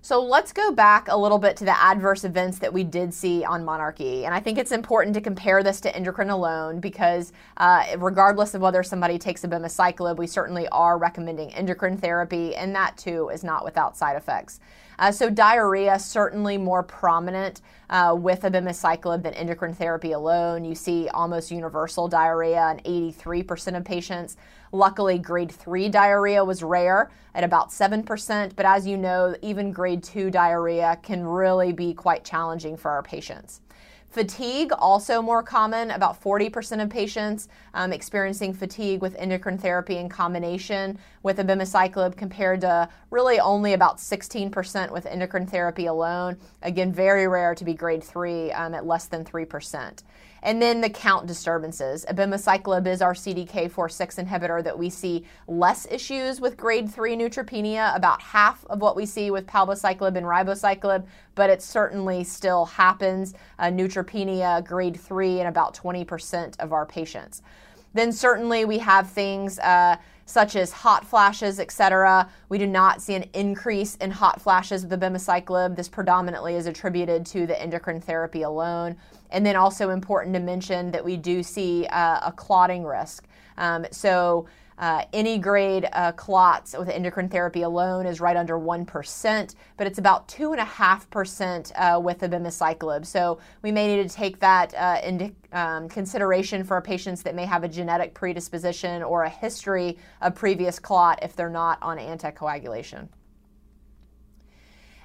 [0.07, 3.43] So let's go back a little bit to the adverse events that we did see
[3.43, 4.23] on monarchE.
[4.23, 8.61] And I think it's important to compare this to endocrine alone because, uh, regardless of
[8.61, 13.65] whether somebody takes abemaciclib, we certainly are recommending endocrine therapy, and that too is not
[13.65, 14.61] without side effects.
[14.99, 20.65] Uh, so diarrhea certainly more prominent uh, with abemaciclib than endocrine therapy alone.
[20.65, 24.37] You see almost universal diarrhea in 83% of patients.
[24.71, 30.03] Luckily, grade 3 diarrhea was rare at about 7%, but as you know, even grade
[30.03, 33.61] 2 diarrhea can really be quite challenging for our patients.
[34.09, 40.07] Fatigue, also more common, about 40% of patients um, experiencing fatigue with endocrine therapy in
[40.07, 46.37] combination with abemaciclib compared to really only about 16% with endocrine therapy alone.
[46.61, 50.03] Again, very rare to be grade 3 um, at less than 3%.
[50.43, 52.05] And then the count disturbances.
[52.09, 58.21] Abemaciclib is our CDK4/6 inhibitor that we see less issues with grade 3 neutropenia, about
[58.21, 63.33] half of what we see with palbociclib and ribociclib, but it certainly still happens.
[63.59, 67.41] Uh, neutropenia grade 3 in about 20% of our patients.
[67.93, 69.97] Then certainly we have things uh,
[70.27, 72.29] such as hot flashes, etc.
[72.49, 75.77] We do not see an increase in hot flashes with abemaciclib.
[75.77, 78.97] This predominantly is attributed to the endocrine therapy alone.
[79.31, 83.25] And then also important to mention that we do see uh, a clotting risk.
[83.57, 84.47] Um, so
[84.77, 89.97] uh, any grade uh, clots with endocrine therapy alone is right under 1%, but it's
[89.97, 93.05] about 2.5% uh, with abemaciclib.
[93.05, 97.45] So we may need to take that uh, into um, consideration for patients that may
[97.45, 103.07] have a genetic predisposition or a history of previous clot if they're not on anticoagulation.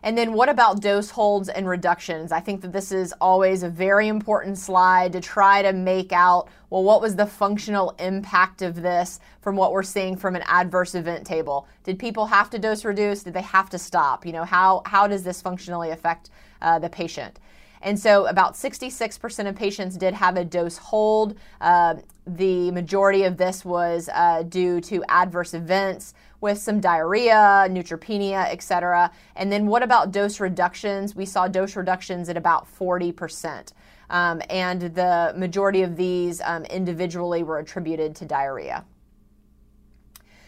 [0.05, 2.33] And then what about dose holds and reductions?
[2.33, 6.49] I think that this is always a very important slide to try to make out,
[6.71, 10.97] well, what was the functional impact of this from what we're seeing from an adverse
[10.97, 11.69] event table?
[11.85, 13.23] Did people have to dose reduce?
[13.23, 14.27] Did they have to stop?
[14.27, 16.31] You know, how, how does this functionally affect
[16.61, 17.39] uh, the patient?
[17.83, 21.37] And so about 66% of patients did have a dose hold.
[21.61, 21.97] Uh,
[22.27, 29.11] the majority of this was uh, due to adverse events with some diarrhea, neutropenia, etc.
[29.37, 31.17] And then what about dose reductions?
[31.17, 33.73] We saw dose reductions at about 40%.
[34.11, 38.85] Um, and the majority of these um, individually were attributed to diarrhea.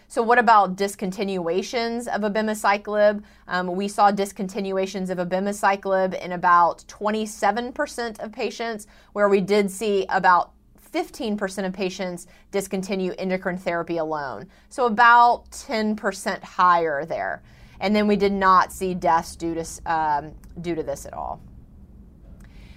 [0.06, 3.22] So, what about discontinuations of abemaciclib?
[3.48, 10.06] Um, we saw discontinuations of abemaciclib in about 27% of patients, where we did see
[10.10, 10.52] about
[10.94, 14.46] 15% of patients discontinue endocrine therapy alone.
[14.68, 17.42] So, about 10% higher there.
[17.80, 21.40] And then we did not see deaths due to, um, due to this at all.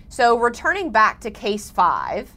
[0.10, 2.36] So, returning back to case five,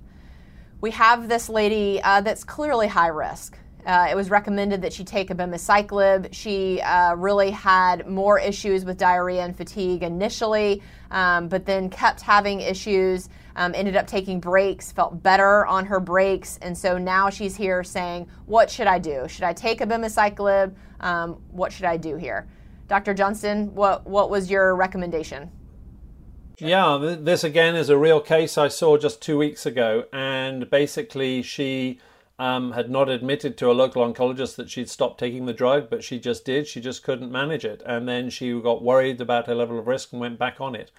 [0.82, 3.56] we have this lady uh, that's clearly high risk.
[3.86, 6.28] Uh, it was recommended that she take abemaciclib.
[6.32, 12.20] She uh, really had more issues with diarrhea and fatigue initially, um, but then kept
[12.20, 13.30] having issues.
[13.60, 17.84] Um, ended up taking breaks, felt better on her breaks, and so now she's here
[17.84, 19.28] saying, "What should I do?
[19.28, 20.74] Should I take abemaciclib?
[21.00, 22.48] Um, what should I do here?"
[22.88, 23.12] Dr.
[23.12, 25.50] Johnston, what what was your recommendation?
[26.56, 31.42] Yeah, this again is a real case I saw just two weeks ago, and basically
[31.42, 32.00] she
[32.38, 36.02] um, had not admitted to a local oncologist that she'd stopped taking the drug, but
[36.02, 36.66] she just did.
[36.66, 40.12] She just couldn't manage it, and then she got worried about her level of risk
[40.12, 40.90] and went back on it,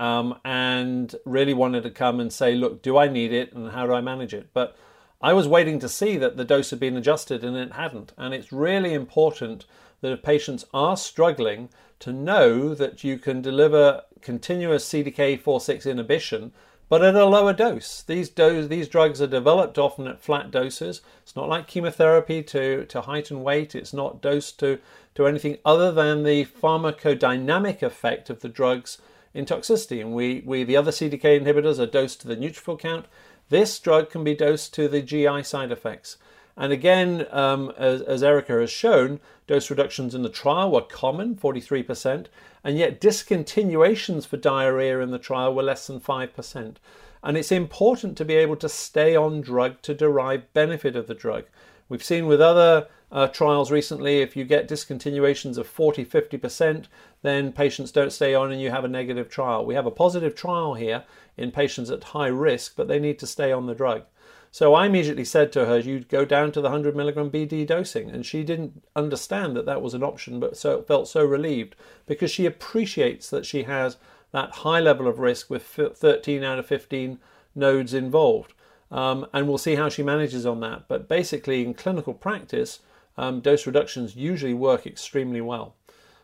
[0.00, 3.86] um, and really wanted to come and say, "Look, do I need it, and how
[3.86, 4.76] do I manage it?" But
[5.20, 8.12] I was waiting to see that the dose had been adjusted, and it hadn't.
[8.16, 9.66] And it's really important
[10.00, 16.52] that if patients are struggling, to know that you can deliver continuous CDK4/6 inhibition,
[16.88, 18.02] but at a lower dose.
[18.02, 21.02] These dose, these drugs are developed often at flat doses.
[21.22, 23.74] It's not like chemotherapy to, to height and weight.
[23.74, 24.78] It's not dosed to,
[25.14, 28.96] to anything other than the pharmacodynamic effect of the drugs
[29.34, 30.00] in toxicity.
[30.00, 33.06] And we, we the other CDK inhibitors are dosed to the neutrophil count.
[33.48, 36.16] This drug can be dosed to the GI side effects.
[36.56, 41.34] And again, um, as, as Erica has shown, dose reductions in the trial were common,
[41.34, 42.26] 43%,
[42.62, 46.76] and yet discontinuations for diarrhea in the trial were less than 5%.
[47.22, 51.14] And it's important to be able to stay on drug to derive benefit of the
[51.14, 51.44] drug.
[51.88, 56.84] We've seen with other uh, trials recently, if you get discontinuations of 40 50%,
[57.22, 59.64] then patients don't stay on and you have a negative trial.
[59.64, 61.04] We have a positive trial here
[61.36, 64.04] in patients at high risk, but they need to stay on the drug.
[64.52, 68.10] So I immediately said to her, "You'd go down to the 100 milligram BD dosing,"
[68.10, 72.32] and she didn't understand that that was an option, but so felt so relieved because
[72.32, 73.96] she appreciates that she has
[74.32, 77.18] that high level of risk with 13 out of 15
[77.54, 78.52] nodes involved,
[78.90, 80.88] um, and we'll see how she manages on that.
[80.88, 82.80] But basically, in clinical practice,
[83.20, 85.68] um, dose reductions usually work extremely well,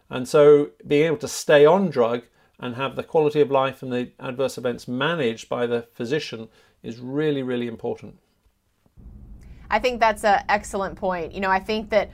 [0.08, 2.22] and so being able to stay on drug
[2.58, 6.48] and have the quality of life and the adverse events managed by the physician
[6.82, 8.18] is really, really important.
[9.68, 11.32] I think that's an excellent point.
[11.32, 12.10] You know, I think that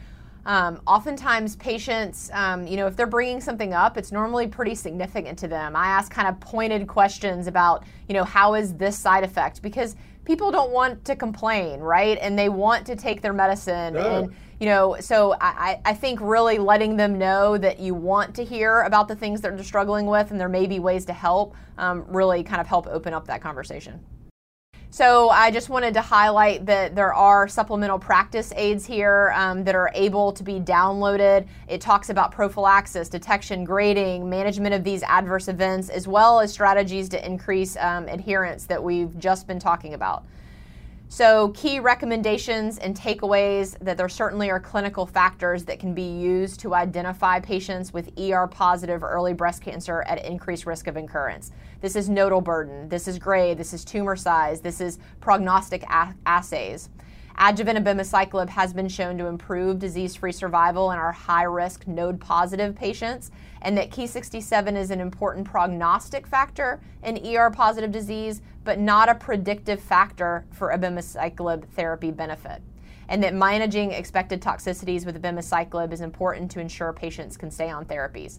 [0.47, 5.39] um, oftentimes patients, um, you know, if they're bringing something up, it's normally pretty significant
[5.41, 5.76] to them.
[5.76, 9.62] I ask kind of pointed questions about, you know, how is this side effect?
[9.62, 9.95] Because
[10.25, 12.18] people don't want to complain, right?
[12.20, 13.97] And they want to take their medicine.
[13.97, 18.45] And, you know, so I, I think really letting them know that you want to
[18.45, 21.57] hear about the things that they're struggling with and there may be ways to help
[21.79, 24.01] um, really kind of help open up that conversation.
[24.93, 29.74] So I just wanted to highlight that there are supplemental practice aids here um, that
[29.74, 31.47] are able to be downloaded.
[31.66, 37.09] It talks about prophylaxis, detection, grading, management of these adverse events, as well as strategies
[37.09, 40.24] to increase um, adherence that we've just been talking about.
[41.15, 46.59] So, key recommendations and takeaways that there certainly are clinical factors that can be used
[46.61, 51.53] to identify patients with ER positive early breast cancer at increased risk of recurrence.
[51.83, 56.15] This is nodal burden, this is grade, this is tumor size, this is prognostic a-
[56.25, 56.89] assays.
[57.39, 62.21] Adjuvant abemaciclib has been shown to improve disease free survival in our high risk node
[62.21, 63.31] positive patients,
[63.63, 69.15] and that Ki67 is an important prognostic factor in ER positive disease, but not a
[69.15, 72.63] predictive factor for abemaciclib therapy benefit.
[73.09, 77.85] And that managing expected toxicities with abemaciclib is important to ensure patients can stay on
[77.85, 78.39] therapies.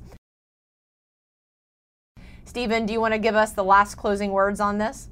[2.46, 5.10] Stephen, do you want to give us the last closing words on this?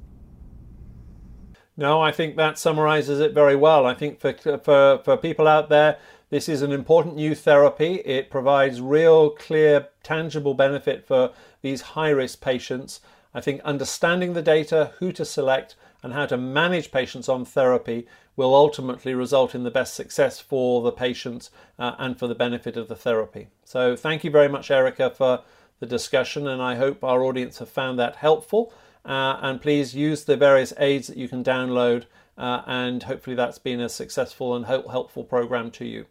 [1.76, 3.86] No, I think that summarizes it very well.
[3.86, 5.98] I think for, for, for people out there,
[6.28, 7.94] this is an important new therapy.
[8.04, 11.32] It provides real, clear, tangible benefit for
[11.62, 13.00] these high risk patients.
[13.34, 18.06] I think understanding the data, who to select, and how to manage patients on therapy
[18.36, 22.76] will ultimately result in the best success for the patients uh, and for the benefit
[22.76, 23.48] of the therapy.
[23.64, 25.42] So, thank you very much, Erica, for
[25.80, 28.72] the discussion, and I hope our audience have found that helpful.
[29.04, 32.04] Uh, and please use the various aids that you can download,
[32.38, 36.06] uh, and hopefully that's been a successful and helpful program to you.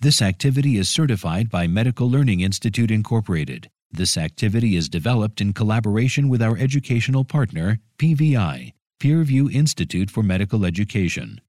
[0.00, 3.70] This activity is certified by Medical Learning Institute Incorporated.
[3.90, 10.64] This activity is developed in collaboration with our educational partner, PVI, Peerview Institute for Medical
[10.64, 11.40] Education.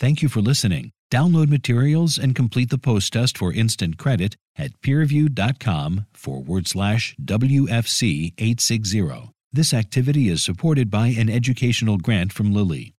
[0.00, 0.92] Thank you for listening.
[1.10, 8.34] Download materials and complete the post test for instant credit at peerview.com forward slash WFC
[8.38, 9.30] 860.
[9.52, 12.94] This activity is supported by an educational grant from Lilly.